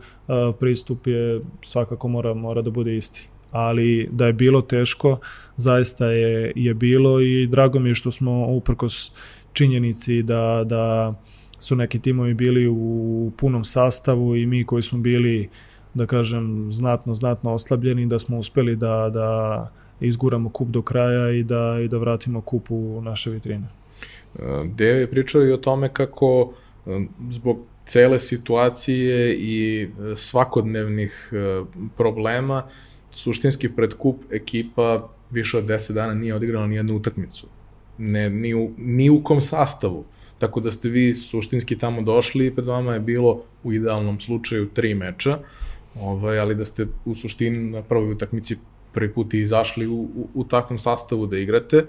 pristup 0.60 1.06
je 1.06 1.40
svakako 1.62 2.08
mora, 2.08 2.34
mora 2.34 2.62
da 2.62 2.70
bude 2.70 2.96
isti. 2.96 3.28
Ali 3.50 4.08
da 4.12 4.26
je 4.26 4.32
bilo 4.32 4.62
teško, 4.62 5.18
zaista 5.56 6.06
je, 6.06 6.52
je 6.56 6.74
bilo 6.74 7.20
i 7.20 7.46
drago 7.46 7.78
mi 7.78 7.88
je 7.88 7.94
što 7.94 8.12
smo 8.12 8.46
uprkos 8.46 9.12
činjenici 9.54 10.22
da, 10.22 10.62
da 10.66 11.14
su 11.58 11.76
neki 11.76 11.98
timovi 11.98 12.34
bili 12.34 12.68
u 12.68 13.32
punom 13.36 13.64
sastavu 13.64 14.36
i 14.36 14.46
mi 14.46 14.64
koji 14.64 14.82
smo 14.82 14.98
bili 14.98 15.48
da 15.94 16.06
kažem 16.06 16.66
znatno 16.70 17.14
znatno 17.14 17.54
oslabljeni 17.54 18.06
da 18.06 18.18
smo 18.18 18.38
uspeli 18.38 18.76
da 18.76 19.10
da 19.12 19.70
izguramo 20.00 20.50
kup 20.50 20.68
do 20.68 20.82
kraja 20.82 21.30
i 21.30 21.42
da 21.42 21.78
i 21.84 21.88
da 21.88 21.98
vratimo 21.98 22.40
kup 22.40 22.70
u 22.70 23.00
naše 23.04 23.30
vitrine. 23.30 23.66
Deo 24.64 24.96
je 24.96 25.10
pričao 25.10 25.44
i 25.44 25.52
o 25.52 25.56
tome 25.56 25.88
kako 25.88 26.54
um, 26.86 27.08
zbog 27.30 27.58
cele 27.86 28.18
situacije 28.18 29.34
i 29.34 29.82
e, 29.82 30.16
svakodnevnih 30.16 31.32
e, 31.32 31.64
problema 31.96 32.62
suštinski 33.10 33.68
pred 33.68 33.94
kup 33.94 34.16
ekipa 34.30 35.08
više 35.30 35.58
od 35.58 35.64
10 35.64 35.92
dana 35.92 36.14
nije 36.14 36.34
odigrala 36.34 36.66
ni 36.66 36.76
jednu 36.76 36.96
utakmicu. 36.96 37.46
Ne, 37.98 38.30
ni, 38.30 38.54
u, 38.54 38.70
ni 38.78 39.10
u 39.10 39.22
kom 39.22 39.40
sastavu. 39.40 40.04
Tako 40.38 40.60
da 40.60 40.70
ste 40.70 40.88
vi 40.88 41.14
suštinski 41.14 41.78
tamo 41.78 42.02
došli 42.02 42.46
i 42.46 42.54
pred 42.54 42.66
vama 42.66 42.94
je 42.94 43.00
bilo 43.00 43.42
u 43.64 43.72
idealnom 43.72 44.20
slučaju 44.20 44.68
tri 44.68 44.94
meča, 44.94 45.38
ovaj, 46.00 46.38
ali 46.38 46.54
da 46.54 46.64
ste 46.64 46.86
u 47.04 47.14
suštini 47.14 47.70
na 47.70 47.82
prvoj 47.82 48.12
utakmici 48.12 48.56
prvi 48.92 49.12
put 49.12 49.34
izašli 49.34 49.86
u, 49.86 49.94
u, 49.94 50.28
u 50.34 50.44
takvom 50.44 50.78
sastavu 50.78 51.26
da 51.26 51.38
igrate. 51.38 51.86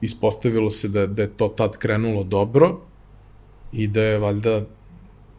Ispostavilo 0.00 0.70
se 0.70 0.88
da, 0.88 1.06
da 1.06 1.22
je 1.22 1.28
to 1.28 1.48
tad 1.48 1.76
krenulo 1.78 2.24
dobro 2.24 2.80
i 3.72 3.86
da 3.86 4.02
je 4.02 4.18
valjda, 4.18 4.64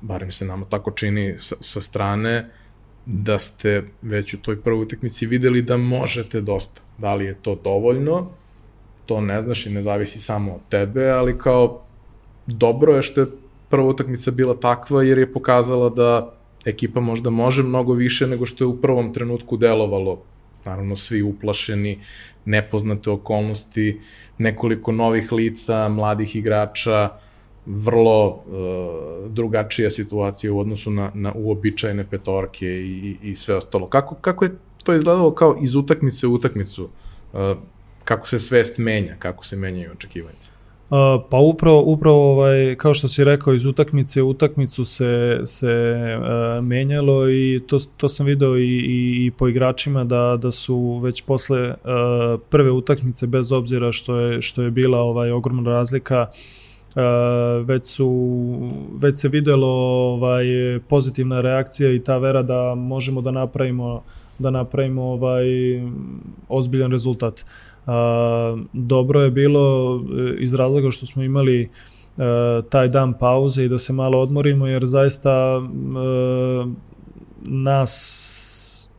barem 0.01 0.31
se 0.31 0.45
nama 0.45 0.65
tako 0.65 0.91
čini 0.91 1.35
sa, 1.37 1.55
sa 1.59 1.81
strane, 1.81 2.49
da 3.05 3.39
ste 3.39 3.83
već 4.01 4.33
u 4.33 4.41
toj 4.41 4.61
prvoj 4.61 4.83
utakmici 4.83 5.25
videli 5.25 5.61
da 5.61 5.77
možete 5.77 6.41
dosta. 6.41 6.81
Da 6.97 7.15
li 7.15 7.25
je 7.25 7.33
to 7.33 7.55
dovoljno, 7.63 8.29
to 9.05 9.21
ne 9.21 9.41
znaš 9.41 9.65
i 9.65 9.69
ne 9.69 9.83
zavisi 9.83 10.19
samo 10.19 10.53
od 10.53 10.61
tebe, 10.69 11.09
ali 11.09 11.37
kao 11.37 11.81
dobro 12.47 12.95
je 12.95 13.01
što 13.01 13.21
je 13.21 13.27
prva 13.69 13.87
utakmica 13.87 14.31
bila 14.31 14.55
takva 14.59 15.03
jer 15.03 15.17
je 15.17 15.33
pokazala 15.33 15.89
da 15.89 16.33
ekipa 16.65 16.99
možda 16.99 17.29
može 17.29 17.63
mnogo 17.63 17.93
više 17.93 18.27
nego 18.27 18.45
što 18.45 18.63
je 18.63 18.67
u 18.67 18.81
prvom 18.81 19.13
trenutku 19.13 19.57
delovalo 19.57 20.21
naravno 20.65 20.95
svi 20.95 21.21
uplašeni, 21.21 21.99
nepoznate 22.45 23.09
okolnosti, 23.09 23.99
nekoliko 24.37 24.91
novih 24.91 25.31
lica, 25.31 25.89
mladih 25.89 26.35
igrača, 26.35 27.09
vrlo 27.65 28.27
uh, 28.27 29.31
drugačija 29.31 29.91
situacija 29.91 30.53
u 30.53 30.59
odnosu 30.59 30.91
na, 30.91 31.11
na 31.13 31.33
uobičajene 31.35 32.05
petorke 32.09 32.67
i, 32.67 33.17
i 33.21 33.35
sve 33.35 33.55
ostalo. 33.55 33.87
Kako, 33.87 34.15
kako 34.15 34.45
je 34.45 34.55
to 34.83 34.93
izgledalo 34.93 35.33
kao 35.33 35.57
iz 35.61 35.75
utakmice 35.75 36.27
u 36.27 36.33
utakmicu? 36.33 36.89
Uh, 37.33 37.39
kako 38.05 38.27
se 38.27 38.39
svest 38.39 38.77
menja, 38.77 39.15
kako 39.19 39.45
se 39.45 39.55
menjaju 39.55 39.91
očekivanja? 39.91 40.45
Uh, 40.89 40.97
pa 41.29 41.37
upravo, 41.37 41.81
upravo 41.81 42.31
ovaj, 42.31 42.75
kao 42.75 42.93
što 42.93 43.07
si 43.07 43.23
rekao, 43.23 43.53
iz 43.53 43.65
utakmice 43.65 44.21
u 44.21 44.29
utakmicu 44.29 44.85
se, 44.85 45.41
se 45.45 45.95
uh, 46.19 46.65
menjalo 46.65 47.29
i 47.29 47.61
to, 47.67 47.79
to 47.97 48.09
sam 48.09 48.25
video 48.25 48.57
i, 48.57 48.79
i, 48.79 49.25
i 49.25 49.31
po 49.31 49.47
igračima 49.47 50.03
da, 50.03 50.37
da 50.41 50.51
su 50.51 50.99
već 51.03 51.21
posle 51.21 51.69
uh, 51.69 51.75
prve 52.49 52.71
utakmice, 52.71 53.27
bez 53.27 53.51
obzira 53.51 53.91
što 53.91 54.19
je, 54.19 54.41
što 54.41 54.61
je 54.61 54.71
bila 54.71 54.99
ovaj 54.99 55.31
ogromna 55.31 55.71
razlika, 55.71 56.27
uh, 56.95 57.01
već 57.67 57.87
su 57.87 58.37
već 59.01 59.17
se 59.17 59.27
videlo 59.29 59.67
ovaj 60.13 60.45
pozitivna 60.87 61.41
reakcija 61.41 61.91
i 61.91 61.99
ta 61.99 62.17
vera 62.17 62.41
da 62.41 62.75
možemo 62.75 63.21
da 63.21 63.31
napravimo 63.31 64.03
da 64.39 64.49
napravimo 64.49 65.03
ovaj 65.03 65.45
ozbiljan 66.49 66.91
rezultat. 66.91 67.39
Uh, 67.39 67.74
A, 67.85 68.57
dobro 68.73 69.21
je 69.21 69.31
bilo 69.31 69.95
e, 69.97 70.35
iz 70.39 70.53
razloga 70.53 70.91
što 70.91 71.05
smo 71.05 71.23
imali 71.23 71.69
uh, 72.17 72.23
taj 72.69 72.87
dan 72.87 73.13
pauze 73.13 73.65
i 73.65 73.69
da 73.69 73.77
se 73.77 73.93
malo 73.93 74.19
odmorimo 74.19 74.67
jer 74.67 74.85
zaista 74.85 75.57
uh, 75.57 76.71
nas 77.41 77.91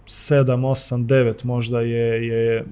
7, 0.06 0.44
8, 0.44 1.06
9 1.06 1.44
možda 1.44 1.80
je, 1.80 2.26
je 2.26 2.60
uh, 2.62 2.66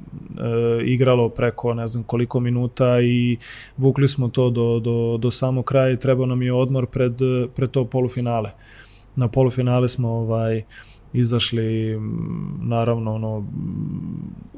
igralo 0.84 1.28
preko 1.28 1.74
ne 1.74 1.86
znam 1.86 2.04
koliko 2.04 2.40
minuta 2.40 3.00
i 3.00 3.36
vukli 3.76 4.08
smo 4.08 4.28
to 4.28 4.50
do, 4.50 4.80
do, 4.80 5.16
do 5.16 5.30
samog 5.30 5.64
kraja 5.64 5.90
i 5.90 5.98
trebao 5.98 6.26
nam 6.26 6.42
je 6.42 6.52
odmor 6.52 6.86
pred, 6.86 7.18
pred 7.54 7.70
to 7.70 7.84
polufinale. 7.84 8.50
Na 9.16 9.28
polufinale 9.28 9.88
smo 9.88 10.08
ovaj, 10.08 10.62
izašli 11.12 12.00
naravno 12.60 13.14
ono 13.14 13.46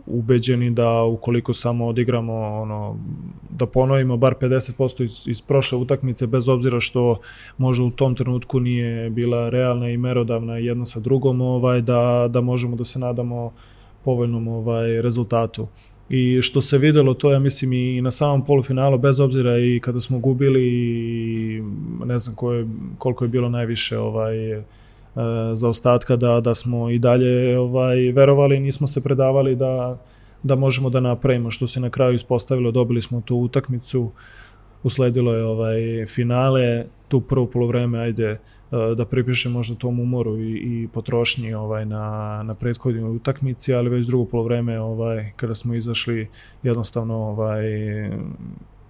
ubeđeni 0.07 0.71
da 0.71 1.03
ukoliko 1.03 1.53
samo 1.53 1.87
odigramo 1.87 2.35
ono 2.35 2.97
da 3.51 3.67
ponovimo 3.67 4.17
bar 4.17 4.35
50% 4.41 5.05
iz, 5.05 5.29
iz 5.29 5.43
prošle 5.43 5.79
utakmice 5.79 6.27
bez 6.27 6.49
obzira 6.49 6.81
što 6.81 7.19
možda 7.59 7.85
u 7.85 7.91
tom 7.91 8.15
trenutku 8.15 8.61
nije 8.61 9.11
bila 9.11 9.49
realna 9.49 9.91
i 9.91 9.97
merodavna 9.97 10.59
jedna 10.59 10.85
sa 10.85 11.01
drugom 11.01 11.41
ovaj 11.41 11.81
da 11.81 12.29
da 12.31 12.41
možemo 12.41 12.77
da 12.77 12.85
se 12.85 12.99
nadamo 12.99 13.53
povoljnom 14.05 14.49
ovaj 14.49 15.03
rezultatu 15.03 15.67
i 16.09 16.43
što 16.43 16.63
se 16.63 16.79
videlo 16.79 17.15
to 17.15 17.33
ja 17.33 17.39
mislim 17.39 17.73
i 17.73 18.01
na 18.01 18.11
samom 18.11 18.45
polufinalu 18.45 18.99
bez 18.99 19.21
obzira 19.21 19.59
i 19.59 19.81
kada 19.81 20.01
smo 20.01 20.19
gubili 20.19 20.63
i 20.63 21.63
ne 22.05 22.19
znam 22.19 22.37
ko 22.37 22.53
je, 22.53 22.67
koliko 22.99 23.25
je 23.25 23.29
bilo 23.29 23.49
najviše 23.49 23.99
ovaj 23.99 24.63
E, 25.17 25.55
za 25.55 25.69
ostatka 25.69 26.17
da, 26.17 26.41
da 26.41 26.55
smo 26.55 26.91
i 26.91 26.99
dalje 26.99 27.59
ovaj, 27.59 27.97
verovali, 28.13 28.61
nismo 28.61 28.87
se 28.87 29.01
predavali 29.01 29.57
da, 29.57 29.99
da 30.43 30.55
možemo 30.55 30.91
da 30.91 31.01
napravimo, 31.01 31.51
što 31.51 31.67
se 31.67 31.81
na 31.81 31.91
kraju 31.91 32.15
ispostavilo, 32.15 32.71
dobili 32.71 33.03
smo 33.03 33.21
tu 33.21 33.37
utakmicu, 33.37 34.11
usledilo 34.87 35.35
je 35.35 35.45
ovaj 35.45 36.07
finale, 36.07 36.85
tu 37.09 37.21
prvo 37.21 37.47
polovreme, 37.47 37.99
ajde, 37.99 38.25
e, 38.25 38.39
da 38.97 39.05
pripišem 39.05 39.53
možda 39.53 39.75
tom 39.75 40.01
umoru 40.01 40.39
i, 40.39 40.53
i 40.53 40.89
potrošnji 40.93 41.55
ovaj 41.55 41.87
na 41.87 42.43
na 42.43 42.55
prethodnoj 42.55 43.17
utakmici, 43.17 43.75
ali 43.75 43.91
već 43.91 44.07
drugo 44.07 44.25
polovreme 44.25 44.81
ovaj 44.81 45.33
kada 45.37 45.55
smo 45.55 45.75
izašli 45.75 46.29
jednostavno 46.63 47.15
ovaj 47.15 47.65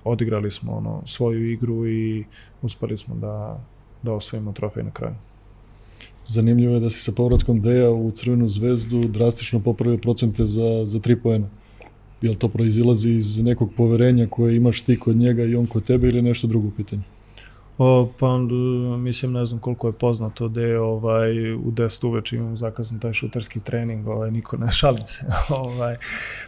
odigrali 0.04 0.50
smo 0.50 0.72
ono 0.72 1.02
svoju 1.04 1.52
igru 1.52 1.88
i 1.88 2.24
uspeli 2.62 2.98
smo 2.98 3.14
da 3.14 3.60
da 4.02 4.12
osvojimo 4.12 4.52
trofej 4.52 4.84
na 4.84 4.90
kraju. 4.90 5.14
Zanimljivo 6.28 6.74
je 6.74 6.80
da 6.80 6.90
si 6.90 7.00
sa 7.00 7.12
povratkom 7.12 7.60
Deja 7.60 7.90
u 7.90 8.10
Crvenu 8.10 8.48
zvezdu 8.48 9.08
drastično 9.08 9.60
popravio 9.60 9.98
procente 9.98 10.44
za, 10.44 10.84
za 10.84 11.00
tri 11.00 11.16
poena. 11.16 11.48
Jel 12.22 12.34
to 12.34 12.48
proizilazi 12.48 13.10
iz 13.10 13.38
nekog 13.44 13.72
poverenja 13.76 14.26
koje 14.26 14.56
imaš 14.56 14.82
ti 14.82 14.98
kod 14.98 15.16
njega 15.16 15.44
i 15.44 15.56
on 15.56 15.66
kod 15.66 15.84
tebe 15.84 16.08
ili 16.08 16.22
nešto 16.22 16.46
drugo 16.46 16.70
pitanje? 16.76 17.02
O, 17.78 18.08
pa 18.18 18.38
mislim, 18.98 19.32
ne 19.32 19.46
znam 19.46 19.60
koliko 19.60 19.86
je 19.86 19.92
poznato 19.92 20.48
da 20.48 20.60
je 20.60 20.80
ovaj, 20.80 21.52
u 21.54 21.70
10 21.72 22.06
uveče 22.06 22.36
imam 22.36 22.56
zakazan 22.56 23.00
taj 23.00 23.12
šuterski 23.12 23.60
trening, 23.60 24.08
ovaj, 24.08 24.30
niko 24.30 24.56
ne 24.56 24.72
šalim 24.80 25.06
se. 25.06 25.26
ovaj. 25.48 25.96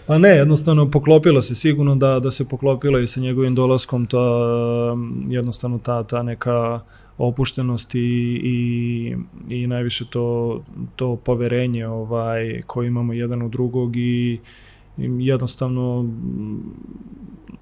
Pa 0.07 0.19
ne, 0.19 0.29
jednostavno 0.29 0.91
poklopilo 0.91 1.43
se, 1.43 1.55
sigurno 1.55 1.97
da, 1.97 2.21
da 2.21 2.31
se 2.31 2.49
poklopilo 2.49 2.99
i 2.99 3.07
sa 3.07 3.21
njegovim 3.21 3.55
dolaskom, 3.55 4.07
to 4.07 4.21
jednostavno 5.29 5.79
ta, 5.79 6.03
ta 6.03 6.23
neka 6.23 6.81
opuštenost 7.19 7.95
i, 7.95 7.99
i, 8.45 9.17
i 9.49 9.67
najviše 9.67 10.05
to, 10.11 10.61
to 10.97 11.17
poverenje 11.17 11.87
ovaj, 11.89 12.61
koje 12.67 12.87
imamo 12.87 13.13
jedan 13.13 13.43
u 13.43 13.49
drugog 13.49 13.97
i, 13.97 14.01
i 14.33 14.39
jednostavno 14.99 16.11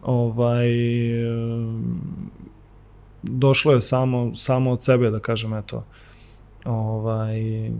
ovaj 0.02 0.68
došlo 3.22 3.72
je 3.72 3.82
samo, 3.82 4.34
samo 4.34 4.70
od 4.70 4.84
sebe, 4.84 5.10
da 5.10 5.18
kažem, 5.18 5.54
eto. 5.54 5.84
Ovaj, 6.64 7.70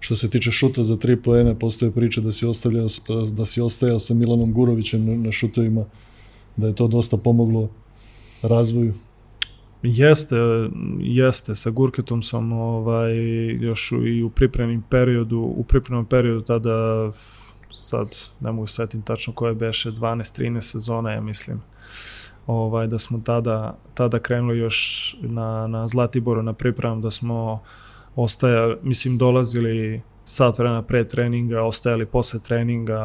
Što 0.00 0.16
se 0.16 0.30
tiče 0.30 0.50
šuta 0.50 0.82
za 0.82 0.96
tri 0.96 1.16
poene, 1.16 1.58
postoje 1.58 1.90
priča 1.90 2.20
da 2.20 2.32
si, 2.32 2.46
ostavljao, 2.46 2.88
da 3.32 3.46
si 3.46 3.60
ostajao 3.60 3.98
sa 3.98 4.14
Milanom 4.14 4.52
Gurovićem 4.52 5.22
na 5.22 5.32
šutovima, 5.32 5.84
da 6.56 6.66
je 6.66 6.74
to 6.74 6.88
dosta 6.88 7.16
pomoglo 7.16 7.68
razvoju. 8.42 8.94
Jeste, 9.82 10.36
jeste. 11.00 11.54
Sa 11.54 11.70
Gurketom 11.70 12.22
sam 12.22 12.52
ovaj, 12.52 13.16
još 13.50 13.92
i 14.06 14.22
u 14.22 14.30
pripremnim 14.30 14.82
periodu, 14.90 15.38
u 15.38 15.64
pripremnom 15.64 16.06
periodu 16.06 16.40
tada 16.40 17.10
sad 17.70 18.08
ne 18.40 18.52
mogu 18.52 18.66
setim 18.66 19.02
tačno 19.02 19.32
koje 19.32 19.54
beše 19.54 19.90
12-13 19.90 20.60
sezona, 20.60 21.12
ja 21.12 21.20
mislim 21.20 21.62
ovaj, 22.46 22.86
da 22.86 22.98
smo 22.98 23.20
tada, 23.24 23.76
tada 23.94 24.18
krenuli 24.18 24.58
još 24.58 25.16
na, 25.20 25.66
na 25.66 25.86
Zlatiboru 25.86 26.42
na 26.42 26.52
pripremom, 26.52 27.00
da 27.00 27.10
smo 27.10 27.62
ostaja, 28.16 28.76
mislim, 28.82 29.18
dolazili 29.18 30.02
sat 30.24 30.58
vremena 30.58 30.82
pre 30.82 31.08
treninga, 31.08 31.62
ostajali 31.62 32.06
posle 32.06 32.40
treninga, 32.40 33.00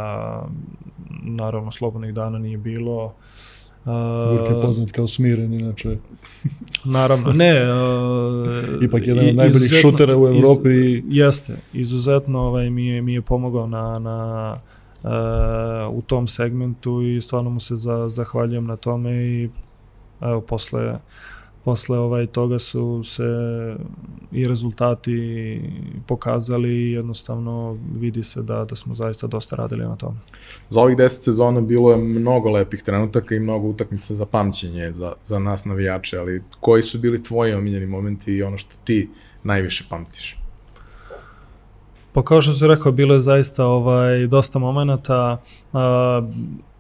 naravno 1.24 1.72
slobodnih 1.72 2.14
dana 2.14 2.40
nije 2.40 2.58
bilo. 2.58 3.14
Gurk 3.86 4.50
je 4.50 4.62
poznat 4.62 4.92
kao 4.92 5.08
smiren, 5.08 5.54
inače. 5.54 5.98
Naravno, 6.86 7.34
ne. 7.34 7.74
Uh, 7.74 8.84
Ipak 8.86 9.08
jedan 9.08 9.30
od 9.30 9.36
najboljih 9.36 9.72
šutera 9.82 10.18
u 10.18 10.28
Evropi. 10.28 10.70
Iz, 10.70 11.04
jeste, 11.10 11.58
izuzetno 11.74 12.40
ovaj, 12.40 12.70
mi, 12.70 12.88
je, 12.88 13.02
mi 13.02 13.14
je 13.14 13.22
pomogao 13.22 13.68
na, 13.68 14.00
na 14.00 14.58
u 15.92 16.02
tom 16.02 16.28
segmentu 16.28 17.02
i 17.02 17.22
stvarno 17.22 17.50
mu 17.50 17.60
se 17.60 17.76
za, 17.76 18.10
zahvaljujem 18.10 18.64
na 18.64 18.76
tome 18.76 19.12
i 19.12 19.50
evo 20.22 20.42
posle 20.42 21.00
posle 21.64 22.00
ovaj 22.00 22.28
toga 22.28 22.60
su 22.60 23.04
se 23.04 23.24
i 24.32 24.46
rezultati 24.46 25.62
pokazali 26.08 26.70
i 26.70 26.92
jednostavno 26.92 27.78
vidi 28.00 28.24
se 28.24 28.42
da 28.42 28.66
da 28.66 28.76
smo 28.76 28.96
zaista 28.96 29.28
dosta 29.28 29.56
radili 29.56 29.84
na 29.84 29.96
tome. 29.96 30.18
Za 30.70 30.82
ovih 30.82 30.98
10 30.98 31.08
sezona 31.08 31.62
bilo 31.62 31.92
je 31.92 31.98
mnogo 31.98 32.50
lepih 32.50 32.84
trenutaka 32.84 33.36
i 33.36 33.40
mnogo 33.40 33.68
utakmica 33.68 34.16
za 34.16 34.26
pamćenje 34.26 34.92
za 34.92 35.14
za 35.24 35.40
nas 35.40 35.66
navijače, 35.66 36.18
ali 36.18 36.44
koji 36.60 36.82
su 36.82 37.00
bili 37.00 37.24
tvoji 37.24 37.54
omiljeni 37.54 37.86
momenti 37.86 38.34
i 38.34 38.44
ono 38.44 38.58
što 38.58 38.76
ti 38.84 39.10
najviše 39.44 39.84
pamtiš? 39.90 40.38
Pa 42.14 42.24
kao 42.24 42.42
što 42.42 42.54
se 42.54 42.68
rekao, 42.68 42.92
bilo 42.92 43.14
je 43.14 43.20
zaista 43.20 43.66
ovaj, 43.66 44.28
dosta 44.28 44.60
momenta. 44.60 45.42
A, 45.74 46.22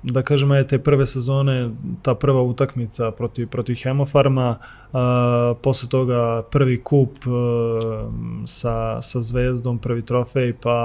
da 0.04 0.22
kažemo, 0.22 0.56
je 0.56 0.68
te 0.68 0.80
prve 0.80 1.06
sezone, 1.06 1.70
ta 2.02 2.16
prva 2.16 2.42
utakmica 2.42 3.12
protiv, 3.12 3.48
protiv 3.48 3.76
Hemofarma, 3.84 4.58
a, 4.94 5.54
posle 5.64 5.90
toga 5.90 6.44
prvi 6.52 6.82
kup 6.84 7.18
a, 7.28 8.10
sa, 8.46 9.02
sa 9.02 9.22
zvezdom, 9.22 9.78
prvi 9.80 10.02
trofej, 10.02 10.54
pa 10.62 10.80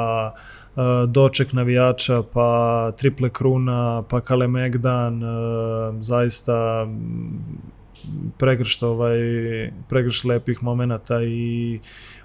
a, 0.76 1.06
doček 1.08 1.52
navijača, 1.52 2.22
pa 2.32 2.92
triple 2.96 3.30
kruna, 3.30 4.02
pa 4.08 4.20
Kale 4.20 4.48
Megdan, 4.48 5.22
a, 5.24 5.92
zaista 6.00 6.86
pregršt 8.38 8.82
ovaj 8.82 9.18
pregršt 9.88 10.24
lepih 10.24 10.62
momenata 10.62 11.22
i 11.22 11.80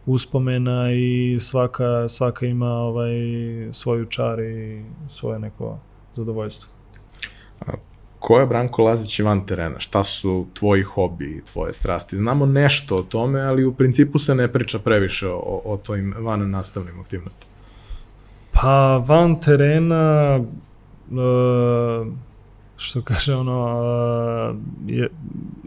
uspomena 0.05 0.91
i 0.93 1.37
svaka 1.39 2.07
svaka 2.07 2.45
ima 2.45 2.71
ovaj 2.71 3.13
svoju 3.71 4.05
čar 4.05 4.39
i 4.39 4.83
svoje 5.07 5.39
neko 5.39 5.79
zadovoljstvo. 6.13 6.80
Ko 8.19 8.39
je 8.39 8.45
Branko 8.45 8.83
Lazić 8.83 9.19
van 9.19 9.45
terena? 9.45 9.79
Šta 9.79 10.03
su 10.03 10.45
tvoji 10.53 10.83
hobi 10.83 11.41
tvoje 11.53 11.73
strasti? 11.73 12.17
Znamo 12.17 12.45
nešto 12.45 12.95
o 12.95 13.03
tome, 13.03 13.41
ali 13.41 13.65
u 13.65 13.73
principu 13.73 14.19
se 14.19 14.35
ne 14.35 14.47
priča 14.47 14.79
previše 14.79 15.27
o, 15.27 15.61
o 15.65 15.77
tojim 15.77 16.13
van 16.19 16.49
nastavnim 16.49 16.99
aktivnostima. 16.99 17.51
Pa 18.51 19.03
van 19.07 19.39
terena 19.39 20.37
uh, 20.39 22.07
što 22.77 23.01
kaže 23.01 23.35
ono 23.35 23.67
je 24.87 25.09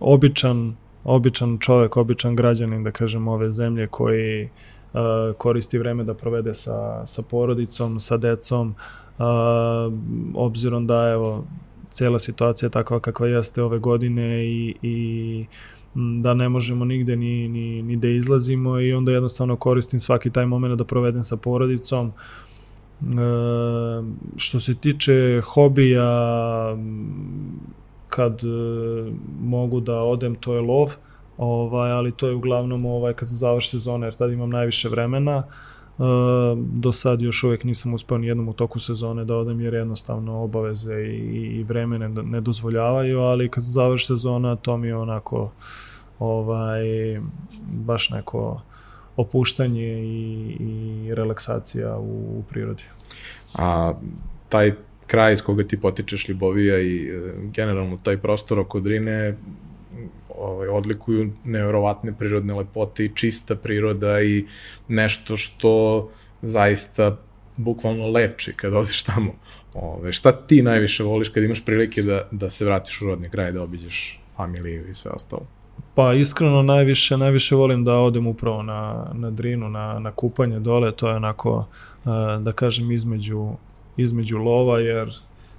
običan 0.00 0.76
običan 1.04 1.59
čovek, 1.59 1.96
običan 1.96 2.37
građanin 2.37 2.85
da 2.85 2.90
kažem 2.90 3.28
ove 3.28 3.52
zemlje 3.52 3.87
koji 3.87 4.48
koristi 5.38 5.78
vreme 5.78 6.04
da 6.04 6.14
provede 6.14 6.54
sa, 6.54 7.07
sa 7.07 7.22
porodicom, 7.30 8.00
sa 8.00 8.16
decom, 8.16 8.74
obzirom 10.35 10.87
da 10.87 11.11
evo 11.11 11.44
cela 11.94 12.18
situacija 12.18 12.68
takva 12.68 13.00
kakva 13.00 13.26
jeste 13.26 13.62
ove 13.62 13.78
godine 13.78 14.44
i, 14.46 14.74
i 14.83 15.46
da 15.94 16.35
ne 16.35 16.48
možemo 16.48 16.85
nigde 16.85 17.16
ni, 17.16 17.48
ni, 17.48 17.83
ni 17.83 17.96
da 17.96 18.09
izlazimo 18.09 18.80
i 18.80 18.92
onda 18.92 19.12
jednostavno 19.12 19.57
koristim 19.57 20.00
svaki 20.00 20.30
taj 20.30 20.46
moment 20.46 20.78
da 20.78 20.85
provedem 20.85 21.24
sa 21.24 21.37
porodicom. 21.37 22.12
E, 23.00 23.14
što 24.37 24.61
se 24.61 24.74
tiče 24.74 25.40
hobija, 25.44 26.76
kad 28.09 28.40
e, 28.44 28.46
mogu 29.40 29.80
da 29.80 30.00
odem, 30.00 30.35
to 30.35 30.54
je 30.54 30.61
lov, 30.61 30.94
ovaj, 31.38 31.90
ali 31.90 32.12
to 32.12 32.28
je 32.28 32.35
uglavnom 32.35 32.87
ovaj, 32.87 33.12
kad 33.12 33.28
se 33.28 33.35
završi 33.35 33.70
sezona, 33.70 34.07
jer 34.07 34.14
tada 34.14 34.33
imam 34.33 34.50
najviše 34.50 34.88
vremena. 34.88 35.42
E, 35.42 35.74
do 36.57 36.92
sad 36.92 37.22
još 37.22 37.44
uvek 37.44 37.64
nisam 37.64 37.94
uspeo 37.94 38.18
ni 38.18 38.26
jednom 38.26 38.48
u 38.48 38.52
toku 38.52 38.78
sezone 38.78 39.24
da 39.24 39.37
odem 39.37 39.61
jer 39.61 39.74
jednostavno 39.74 40.42
obaveze 40.42 40.94
i, 40.94 41.59
i 41.59 41.62
vreme 41.62 41.98
ne, 41.98 42.09
ne 42.09 42.40
dozvoljavaju, 42.40 43.20
ali 43.20 43.48
kad 43.48 43.64
završi 43.64 44.07
sezona 44.07 44.57
to 44.57 44.76
mi 44.76 44.88
je 44.88 44.96
onako 44.96 45.52
ovaj, 46.18 46.83
baš 47.66 48.11
neko 48.11 48.61
opuštanje 49.16 50.04
i, 50.04 50.57
i 50.61 51.14
relaksacija 51.14 51.96
u, 51.96 52.38
u 52.38 52.42
prirodi. 52.48 52.85
A 53.54 53.92
taj 54.48 54.72
kraj 55.07 55.33
iz 55.33 55.42
koga 55.42 55.64
ti 55.64 55.80
potičeš 55.80 56.28
Ljubovija 56.28 56.80
i 56.80 57.09
e, 57.09 57.33
generalno 57.42 57.96
taj 57.96 58.16
prostor 58.16 58.59
oko 58.59 58.80
Drine 58.80 59.37
ovaj, 60.38 60.68
odlikuju 60.68 61.31
nevjerovatne 61.44 62.12
prirodne 62.12 62.55
lepote 62.55 63.05
i 63.05 63.14
čista 63.14 63.55
priroda 63.55 64.20
i 64.20 64.44
nešto 64.88 65.37
što 65.37 66.11
zaista 66.42 67.16
bukvalno 67.57 68.09
leči 68.09 68.53
kad 68.57 68.73
odeš 68.73 69.03
tamo. 69.03 69.33
Ove, 69.75 70.12
šta 70.12 70.33
ti 70.33 70.62
najviše 70.62 71.03
voliš 71.03 71.29
kad 71.29 71.42
imaš 71.42 71.64
prilike 71.64 72.03
da, 72.03 72.29
da 72.31 72.51
se 72.51 72.64
vratiš 72.64 73.03
u 73.03 73.07
rodni 73.07 73.29
kraj, 73.29 73.53
da 73.53 73.62
obiđeš 73.62 74.20
familiju 74.37 74.90
i 74.90 74.94
sve 74.94 75.11
ostalo? 75.11 75.47
Pa 75.94 76.12
iskreno 76.12 76.62
najviše 76.62 77.16
najviše 77.16 77.55
volim 77.55 77.85
da 77.85 77.97
odem 77.97 78.27
upravo 78.27 78.62
na, 78.62 79.11
na 79.12 79.31
Drinu, 79.31 79.68
na, 79.68 79.99
na 79.99 80.11
kupanje 80.11 80.61
dole, 80.61 80.92
to 80.92 81.09
je 81.09 81.16
onako 81.16 81.66
da 82.40 82.53
kažem 82.53 82.92
između, 82.92 83.49
između 83.97 84.38
lova 84.38 84.81
jer 84.81 85.11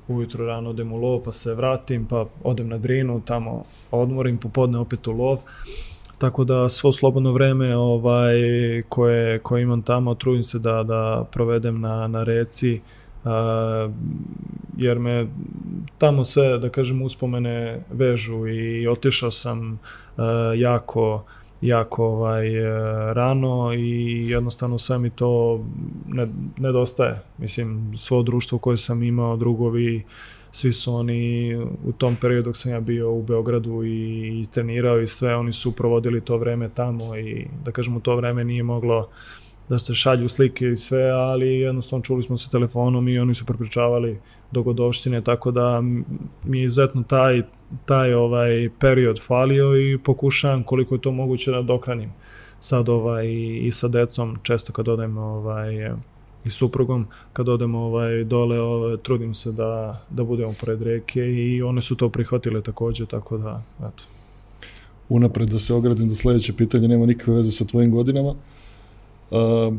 ujutro 0.08 0.46
rano 0.46 0.70
odem 0.70 0.92
u 0.92 0.98
lov 0.98 1.20
pa 1.24 1.32
se 1.32 1.54
vratim 1.54 2.06
pa 2.06 2.26
odem 2.44 2.70
na 2.70 2.78
Drinu, 2.78 3.22
tamo 3.26 3.64
odmorim, 3.92 4.38
popodne 4.38 4.80
opet 4.80 5.08
u 5.08 5.12
lov. 5.12 5.38
Tako 6.18 6.44
da 6.44 6.70
svo 6.70 6.92
slobodno 6.92 7.32
vreme 7.32 7.78
ovaj 7.78 8.36
koje 8.90 9.40
koje 9.40 9.62
imam 9.62 9.82
tamo 9.82 10.16
trudim 10.16 10.44
se 10.44 10.60
da 10.60 10.84
da 10.84 11.26
provedem 11.32 11.82
na 11.82 12.08
na 12.08 12.24
reci 12.24 12.82
uh, 13.24 13.32
jer 14.78 15.00
me 15.00 15.28
tamo 15.98 16.26
sve 16.26 16.58
da 16.58 16.70
kažem 16.70 17.02
uspomene 17.02 17.82
vežu 17.92 18.48
i 18.48 18.88
otišao 18.88 19.32
sam 19.32 19.72
uh, 20.18 20.24
jako 20.56 21.24
jako 21.62 22.06
ovaj, 22.06 22.50
rano 23.14 23.74
i 23.74 24.30
jednostavno 24.30 24.78
sve 24.78 25.00
mi 25.00 25.10
to 25.10 25.64
nedostaje. 26.58 27.22
Mislim, 27.38 27.92
svo 27.96 28.24
društvo 28.24 28.58
koje 28.58 28.78
sam 28.78 29.04
imao, 29.04 29.38
drugovi, 29.38 30.04
svi 30.52 30.72
su 30.72 30.96
oni 30.96 31.56
u 31.86 31.92
tom 31.98 32.16
periodu 32.22 32.50
dok 32.50 32.58
sam 32.58 32.72
ja 32.72 32.80
bio 32.80 33.12
u 33.12 33.24
Beogradu 33.24 33.84
i, 33.84 33.90
i 34.42 34.46
trenirao 34.52 35.02
i 35.02 35.08
sve, 35.08 35.36
oni 35.36 35.54
su 35.54 35.72
provodili 35.72 36.22
to 36.22 36.38
vreme 36.38 36.70
tamo 36.70 37.18
i 37.18 37.48
da 37.66 37.72
kažem 37.72 37.98
u 37.98 38.00
to 38.00 38.16
vreme 38.16 38.44
nije 38.44 38.64
moglo 38.64 39.10
da 39.70 39.80
se 39.80 39.96
šalju 39.96 40.30
slike 40.30 40.70
i 40.70 40.78
sve, 40.78 41.10
ali 41.10 41.60
jednostavno 41.60 42.04
čuli 42.04 42.24
smo 42.24 42.38
se 42.38 42.50
telefonom 42.50 43.08
i 43.08 43.20
oni 43.20 43.34
su 43.34 43.46
prepričavali 43.46 44.20
dogodovštine, 44.52 45.22
tako 45.22 45.52
da 45.52 45.82
mi 46.44 46.60
je 46.60 46.66
izuzetno 46.66 47.04
taj, 47.04 47.42
taj 47.86 48.14
ovaj 48.14 48.70
period 48.80 49.20
falio 49.22 49.78
i 49.78 49.98
pokušavam 49.98 50.64
koliko 50.64 50.96
je 50.96 51.02
to 51.02 51.12
moguće 51.12 51.52
da 51.52 51.62
dokranim 51.62 52.10
sad 52.60 52.90
ovaj, 52.90 53.28
i 53.62 53.72
sa 53.72 53.88
decom, 53.88 54.38
često 54.44 54.74
kad 54.74 54.88
odem 54.88 55.18
ovaj, 55.18 55.96
i 56.46 56.50
suprugom, 56.50 57.08
kad 57.34 57.50
odemo 57.50 57.80
ovaj, 57.80 58.24
dole, 58.24 58.60
ovaj, 58.60 58.98
trudim 58.98 59.34
se 59.34 59.52
da, 59.52 60.02
da 60.10 60.24
budemo 60.24 60.54
pored 60.60 60.82
reke 60.82 61.20
i 61.20 61.62
one 61.64 61.82
su 61.82 61.96
to 61.96 62.10
prihvatile 62.10 62.62
takođe, 62.62 63.06
tako 63.06 63.38
da, 63.38 63.64
eto. 63.80 64.04
Unapred 65.10 65.50
da 65.50 65.60
se 65.60 65.74
ogradim 65.74 66.10
do 66.10 66.16
sledeće 66.16 66.54
pitanje, 66.54 66.88
nema 66.88 67.06
nikakve 67.06 67.34
veze 67.34 67.52
sa 67.52 67.66
tvojim 67.66 67.92
godinama. 67.92 68.36
Uh, 69.32 69.74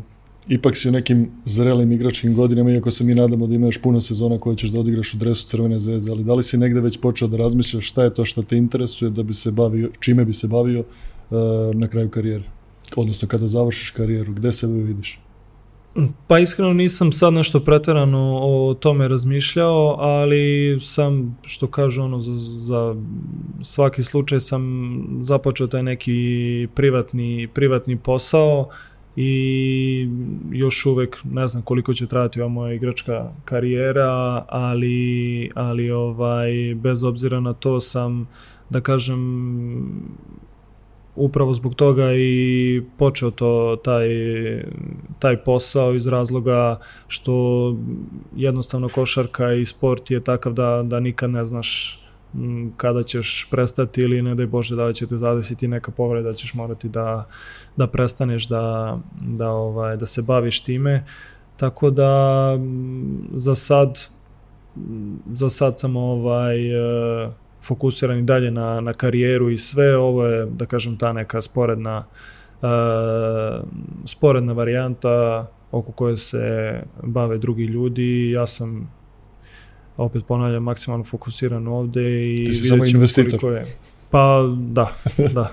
ipak 0.49 0.77
si 0.77 0.89
u 0.89 0.93
nekim 0.93 1.31
zrelim 1.45 1.93
igračkim 1.93 2.35
godinama, 2.35 2.71
iako 2.71 2.91
se 2.91 3.05
mi 3.05 3.15
nadamo 3.15 3.47
da 3.47 3.55
imaš 3.55 3.79
puno 3.79 4.01
sezona 4.01 4.39
koje 4.39 4.57
ćeš 4.57 4.71
da 4.71 4.81
odigraš 4.81 5.15
u 5.15 5.17
dresu 5.17 5.49
Crvene 5.49 5.79
zvezde, 5.79 6.13
ali 6.13 6.25
da 6.25 6.35
li 6.35 6.43
si 6.43 6.59
negde 6.59 6.81
već 6.81 7.01
počeo 7.01 7.29
da 7.29 7.37
razmišljaš 7.37 7.89
šta 7.89 8.05
je 8.05 8.15
to 8.15 8.25
što 8.25 8.43
te 8.43 8.57
interesuje, 8.57 9.11
da 9.11 9.23
bi 9.23 9.35
se 9.35 9.51
bavio, 9.51 9.91
čime 10.01 10.25
bi 10.25 10.35
se 10.35 10.49
bavio 10.49 10.81
uh, 10.81 11.37
na 11.75 11.89
kraju 11.89 12.11
karijere? 12.11 12.45
Odnosno 12.97 13.29
kada 13.29 13.47
završiš 13.47 13.91
karijeru, 13.91 14.33
gde 14.33 14.53
sebe 14.53 14.73
vidiš? 14.73 15.21
Pa 16.27 16.39
iskreno 16.39 16.73
nisam 16.73 17.13
sad 17.13 17.33
nešto 17.33 17.61
preterano 17.61 18.39
o 18.43 18.75
tome 18.75 19.09
razmišljao, 19.09 19.97
ali 19.99 20.77
sam, 20.81 21.39
što 21.43 21.67
kažu 21.67 22.03
ono, 22.03 22.21
za, 22.21 22.35
za 22.35 22.97
svaki 23.63 24.03
slučaj 24.03 24.41
sam 24.41 25.03
započeo 25.23 25.67
taj 25.67 25.83
neki 25.83 26.69
privatni, 26.75 27.49
privatni 27.55 27.97
posao 27.97 28.69
i 29.17 30.09
još 30.53 30.87
uvek 30.87 31.19
ne 31.25 31.49
znam 31.49 31.63
koliko 31.63 31.95
će 31.95 32.07
trajati 32.07 32.41
ova 32.41 32.49
moja 32.49 32.73
igračka 32.73 33.31
karijera, 33.45 34.45
ali, 34.49 35.51
ali 35.55 35.91
ovaj, 35.91 36.75
bez 36.75 37.05
obzira 37.05 37.41
na 37.41 37.53
to 37.53 37.81
sam, 37.81 38.29
da 38.71 38.81
kažem, 38.81 39.21
upravo 41.17 41.53
zbog 41.53 41.75
toga 41.75 42.13
i 42.13 42.83
počeo 42.97 43.31
to 43.31 43.77
taj, 43.85 44.09
taj 45.19 45.37
posao 45.37 45.95
iz 45.95 46.07
razloga 46.07 46.81
što 47.09 47.77
jednostavno 48.37 48.89
košarka 48.89 49.53
i 49.53 49.65
sport 49.65 50.11
je 50.11 50.25
takav 50.25 50.53
da, 50.53 50.83
da 50.85 51.01
nikad 51.01 51.31
ne 51.31 51.45
znaš 51.45 52.03
kada 52.77 53.03
ćeš 53.03 53.49
prestati 53.51 54.01
ili 54.01 54.23
ne 54.23 54.35
daj 54.35 54.47
Bože 54.47 54.77
da 54.77 54.85
li 54.85 54.95
će 54.95 55.07
te 55.07 55.17
zadesiti 55.17 55.69
neka 55.69 55.91
povreda, 55.91 56.29
da 56.29 56.35
ćeš 56.35 56.55
morati 56.55 56.89
da, 56.89 57.27
da 57.77 57.87
prestaneš 57.87 58.49
da, 58.49 58.99
da, 59.21 59.51
ovaj, 59.51 59.97
da 59.97 60.07
se 60.07 60.23
baviš 60.23 60.61
time. 60.61 61.05
Tako 61.57 61.91
da 61.91 62.53
za 63.35 63.55
sad 63.55 64.09
za 65.33 65.49
sad 65.49 65.79
sam 65.79 65.97
ovaj 65.97 66.57
fokusiran 67.63 68.19
i 68.19 68.23
dalje 68.23 68.51
na, 68.51 68.81
na 68.81 68.93
karijeru 68.93 69.51
i 69.51 69.59
sve, 69.59 69.97
ovo 69.97 70.27
je, 70.27 70.47
da 70.47 70.67
kažem, 70.67 70.97
ta 70.97 71.13
neka 71.13 71.43
sporedna, 71.43 72.05
uh, 72.63 72.69
sporedna 74.05 74.53
varijanta 74.53 75.47
oko 75.71 75.93
koje 75.93 76.17
se 76.17 76.83
bave 77.03 77.39
drugi 77.39 77.65
ljudi. 77.65 78.31
Ja 78.31 78.47
sam 78.47 78.91
opet 79.97 80.25
ponavljam, 80.27 80.63
maksimalno 80.63 81.05
fokusiran 81.05 81.69
ovde 81.69 82.35
i 82.35 82.45
Ti 82.45 82.55
si 82.55 82.67
samo 82.67 82.85
investitor. 82.85 83.53
Je. 83.53 83.65
Pa 84.11 84.51
da, 84.55 84.93
da. 85.35 85.53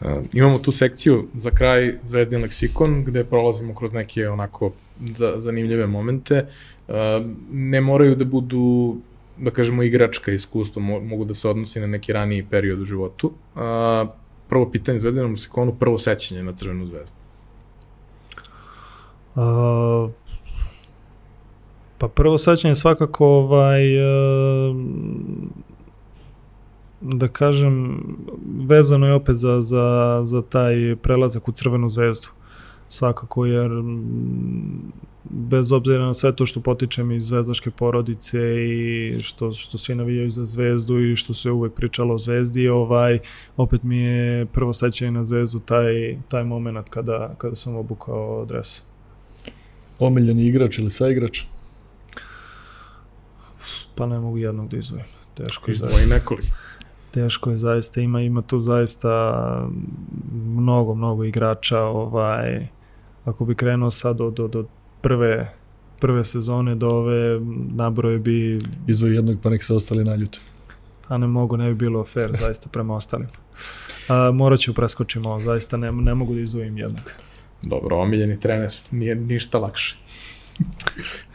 Uh, 0.00 0.24
imamo 0.32 0.58
tu 0.58 0.72
sekciju 0.72 1.26
za 1.34 1.50
kraj 1.50 1.94
Zvezdin 2.04 2.42
leksikon 2.42 3.04
gde 3.04 3.24
prolazimo 3.24 3.74
kroz 3.74 3.92
neke 3.92 4.28
onako 4.28 4.72
za, 5.00 5.34
zanimljive 5.36 5.86
momente. 5.86 6.46
Uh, 6.88 6.94
ne 7.52 7.80
moraju 7.80 8.14
da 8.14 8.24
budu 8.24 8.96
da 9.38 9.50
kažemo, 9.50 9.82
igračka 9.82 10.32
iskustva 10.32 10.82
mogu 10.82 11.24
da 11.24 11.34
se 11.34 11.48
odnosi 11.48 11.80
na 11.80 11.86
neki 11.86 12.12
raniji 12.12 12.46
period 12.50 12.80
u 12.80 12.84
životu. 12.84 13.32
A, 13.56 14.06
prvo 14.48 14.70
pitanje 14.70 14.98
Zvezdanom 14.98 15.36
Sekonu, 15.36 15.74
prvo 15.74 15.98
sećanje 15.98 16.42
na 16.42 16.52
Crvenu 16.52 16.86
zvezdu. 16.86 17.16
A, 19.36 20.08
pa 22.02 22.08
prvo 22.08 22.38
sećanje 22.38 22.74
svakako 22.74 23.26
ovaj, 23.26 24.02
a, 24.02 24.74
da 27.00 27.28
kažem, 27.28 28.02
vezano 28.66 29.06
je 29.06 29.14
opet 29.14 29.36
za, 29.36 29.62
za, 29.62 30.22
za 30.24 30.42
taj 30.42 30.96
prelazak 31.02 31.48
u 31.48 31.52
Crvenu 31.52 31.90
zvezdu. 31.90 32.28
Svakako, 32.88 33.46
jer 33.46 33.70
bez 35.24 35.72
obzira 35.72 36.06
na 36.06 36.14
sve 36.14 36.36
to 36.36 36.46
što 36.46 36.60
potičem 36.60 37.12
iz 37.12 37.26
zvezdaške 37.26 37.70
porodice 37.70 38.38
i 38.68 39.22
što, 39.22 39.52
što 39.52 39.78
svi 39.78 39.94
navijaju 39.94 40.30
za 40.30 40.44
zvezdu 40.44 41.00
i 41.00 41.16
što 41.16 41.34
se 41.34 41.50
uvek 41.50 41.72
pričalo 41.72 42.14
o 42.14 42.18
zvezdi, 42.18 42.68
ovaj, 42.68 43.18
opet 43.56 43.82
mi 43.82 43.98
je 43.98 44.46
prvo 44.46 44.72
sećanje 44.72 45.10
na 45.10 45.22
zvezdu 45.22 45.60
taj, 45.60 46.16
taj 46.28 46.44
moment 46.44 46.88
kada, 46.88 47.34
kada 47.38 47.54
sam 47.54 47.76
obukao 47.76 48.44
dres. 48.44 48.82
Omiljeni 49.98 50.46
igrač 50.46 50.78
ili 50.78 50.90
saigrač? 50.90 51.51
Pa 53.94 54.06
ne 54.06 54.18
mogu 54.18 54.38
jednog 54.38 54.68
da 54.68 54.76
izvojim. 54.76 55.06
Teško 55.34 55.70
je 55.70 55.74
zaista. 55.74 56.14
nekoliko. 56.14 56.56
Teško 57.10 57.50
je 57.50 57.56
zaista, 57.56 58.00
ima, 58.00 58.20
ima 58.20 58.42
tu 58.42 58.60
zaista 58.60 59.68
mnogo, 60.32 60.94
mnogo 60.94 61.24
igrača, 61.24 61.80
ovaj, 61.80 62.66
ako 63.24 63.44
bi 63.44 63.54
krenuo 63.54 63.90
sad 63.90 64.20
od, 64.20 64.40
od, 64.40 64.56
od 64.56 64.66
prve 65.00 65.52
prve 66.02 66.24
sezone 66.24 66.74
do 66.74 66.88
ove 66.88 67.40
nabroje 67.74 68.18
bi... 68.18 68.58
Izvoji 68.86 69.14
jednog 69.14 69.38
pa 69.42 69.50
nek 69.50 69.62
se 69.62 69.74
ostali 69.74 70.04
naljute. 70.04 70.38
A 71.08 71.18
ne 71.18 71.26
mogu, 71.26 71.56
ne 71.56 71.68
bi 71.68 71.74
bilo 71.74 72.04
fair 72.04 72.32
zaista 72.42 72.68
prema 72.68 72.94
ostalim. 72.94 73.28
A, 74.08 74.30
morat 74.30 74.60
ću 74.60 74.74
preskočimo, 74.74 75.40
zaista 75.40 75.76
ne, 75.76 75.92
ne 75.92 76.14
mogu 76.14 76.34
da 76.34 76.40
izvojim 76.40 76.78
jednog. 76.78 77.12
Dobro, 77.62 77.96
omiljeni 77.96 78.40
trener, 78.40 78.74
nije 78.90 79.14
ništa 79.14 79.58
lakše. 79.58 79.96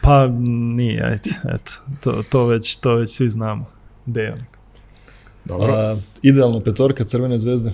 Pa 0.02 0.28
nije, 0.78 1.04
ajde, 1.04 1.30
eto, 1.54 1.72
to, 2.02 2.24
to, 2.30 2.46
već, 2.46 2.76
to 2.76 2.96
već 2.96 3.10
svi 3.10 3.30
znamo. 3.30 3.66
Dejan. 4.06 4.46
Dobro. 5.46 5.74
A, 5.74 5.98
idealna 6.22 6.60
petorka 6.60 7.04
Crvene 7.04 7.40
zvezde? 7.40 7.72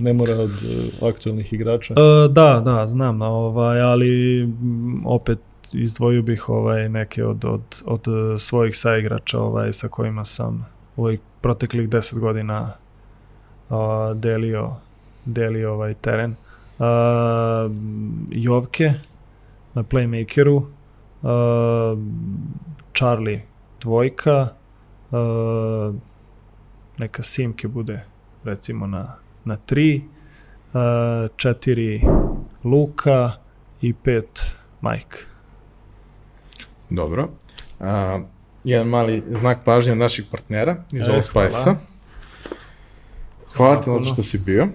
ne 0.00 0.12
mora 0.12 0.34
od 0.34 0.50
uh, 0.50 1.08
aktualnih 1.08 1.52
igrača. 1.52 1.94
Uh, 1.94 2.32
da, 2.32 2.62
da, 2.64 2.86
znam, 2.86 3.22
ovaj, 3.22 3.80
ali 3.80 4.48
opet 5.04 5.38
izdvojio 5.72 6.22
bih 6.22 6.48
ovaj 6.48 6.88
neke 6.88 7.24
od, 7.24 7.44
od, 7.44 7.82
od 7.84 8.04
svojih 8.38 8.76
saigrača 8.76 9.38
ovaj, 9.40 9.72
sa 9.72 9.88
kojima 9.88 10.24
sam 10.24 10.66
u 10.96 11.04
ovih 11.04 11.20
proteklih 11.40 11.88
10 11.88 12.18
godina 12.18 12.72
uh, 13.68 13.76
delio, 14.14 14.70
delio 15.24 15.72
ovaj 15.72 15.94
teren. 15.94 16.34
Uh, 16.78 16.86
Jovke 18.30 18.92
na 19.74 19.82
playmakeru, 19.82 20.56
uh, 20.56 21.98
Charlie 22.92 23.42
dvojka, 23.80 24.48
uh, 25.10 25.94
neka 26.98 27.22
Simke 27.22 27.68
bude 27.68 28.04
recimo 28.44 28.86
na 28.86 29.16
na 29.44 29.56
3, 29.56 30.00
4 30.72 32.00
Luka 32.64 33.32
i 33.82 33.94
5 33.94 34.22
Mike. 34.80 35.16
Dobro. 36.90 37.28
Uh, 37.80 37.86
jedan 38.64 38.88
mali 38.88 39.22
znak 39.30 39.58
pažnje 39.64 39.92
od 39.92 39.98
naših 39.98 40.24
partnera 40.30 40.84
iz 40.92 41.08
e, 41.08 41.12
Allspice-a. 41.12 41.74
Hvala 43.56 43.80
ti 43.80 43.90
na 43.90 43.98
što 43.98 44.22
si 44.22 44.38
bio. 44.38 44.68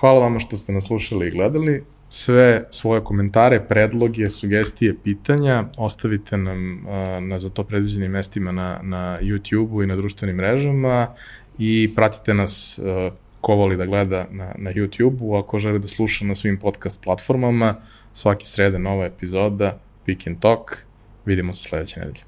Hvala 0.00 0.20
vama 0.20 0.38
što 0.38 0.56
ste 0.56 0.72
nas 0.72 0.84
slušali 0.84 1.28
i 1.28 1.30
gledali. 1.30 1.84
Sve 2.16 2.64
svoje 2.70 3.00
komentare, 3.00 3.60
predloge, 3.60 4.30
sugestije, 4.30 4.94
pitanja 5.04 5.64
ostavite 5.78 6.36
nam 6.36 6.86
na 7.28 7.38
za 7.38 7.50
to 7.50 7.64
predviđenim 7.64 8.10
mestima 8.10 8.52
na, 8.52 8.80
na 8.82 9.18
YouTube-u 9.22 9.82
i 9.82 9.86
na 9.86 9.96
društvenim 9.96 10.36
mrežama 10.36 11.08
i 11.58 11.90
pratite 11.94 12.34
nas 12.34 12.80
ko 13.40 13.54
voli 13.54 13.76
da 13.76 13.86
gleda 13.86 14.26
na, 14.30 14.52
na 14.58 14.72
YouTube-u, 14.72 15.34
ako 15.36 15.58
želi 15.58 15.78
da 15.78 15.88
sluša 15.88 16.24
na 16.24 16.36
svim 16.36 16.58
podcast 16.58 17.02
platformama, 17.02 17.74
svaki 18.12 18.46
srede 18.46 18.78
nova 18.78 19.06
epizoda, 19.06 19.78
Pick 20.04 20.26
and 20.26 20.38
Talk, 20.40 20.76
vidimo 21.26 21.52
se 21.52 21.68
sledeće 21.68 22.00
nedelje. 22.00 22.22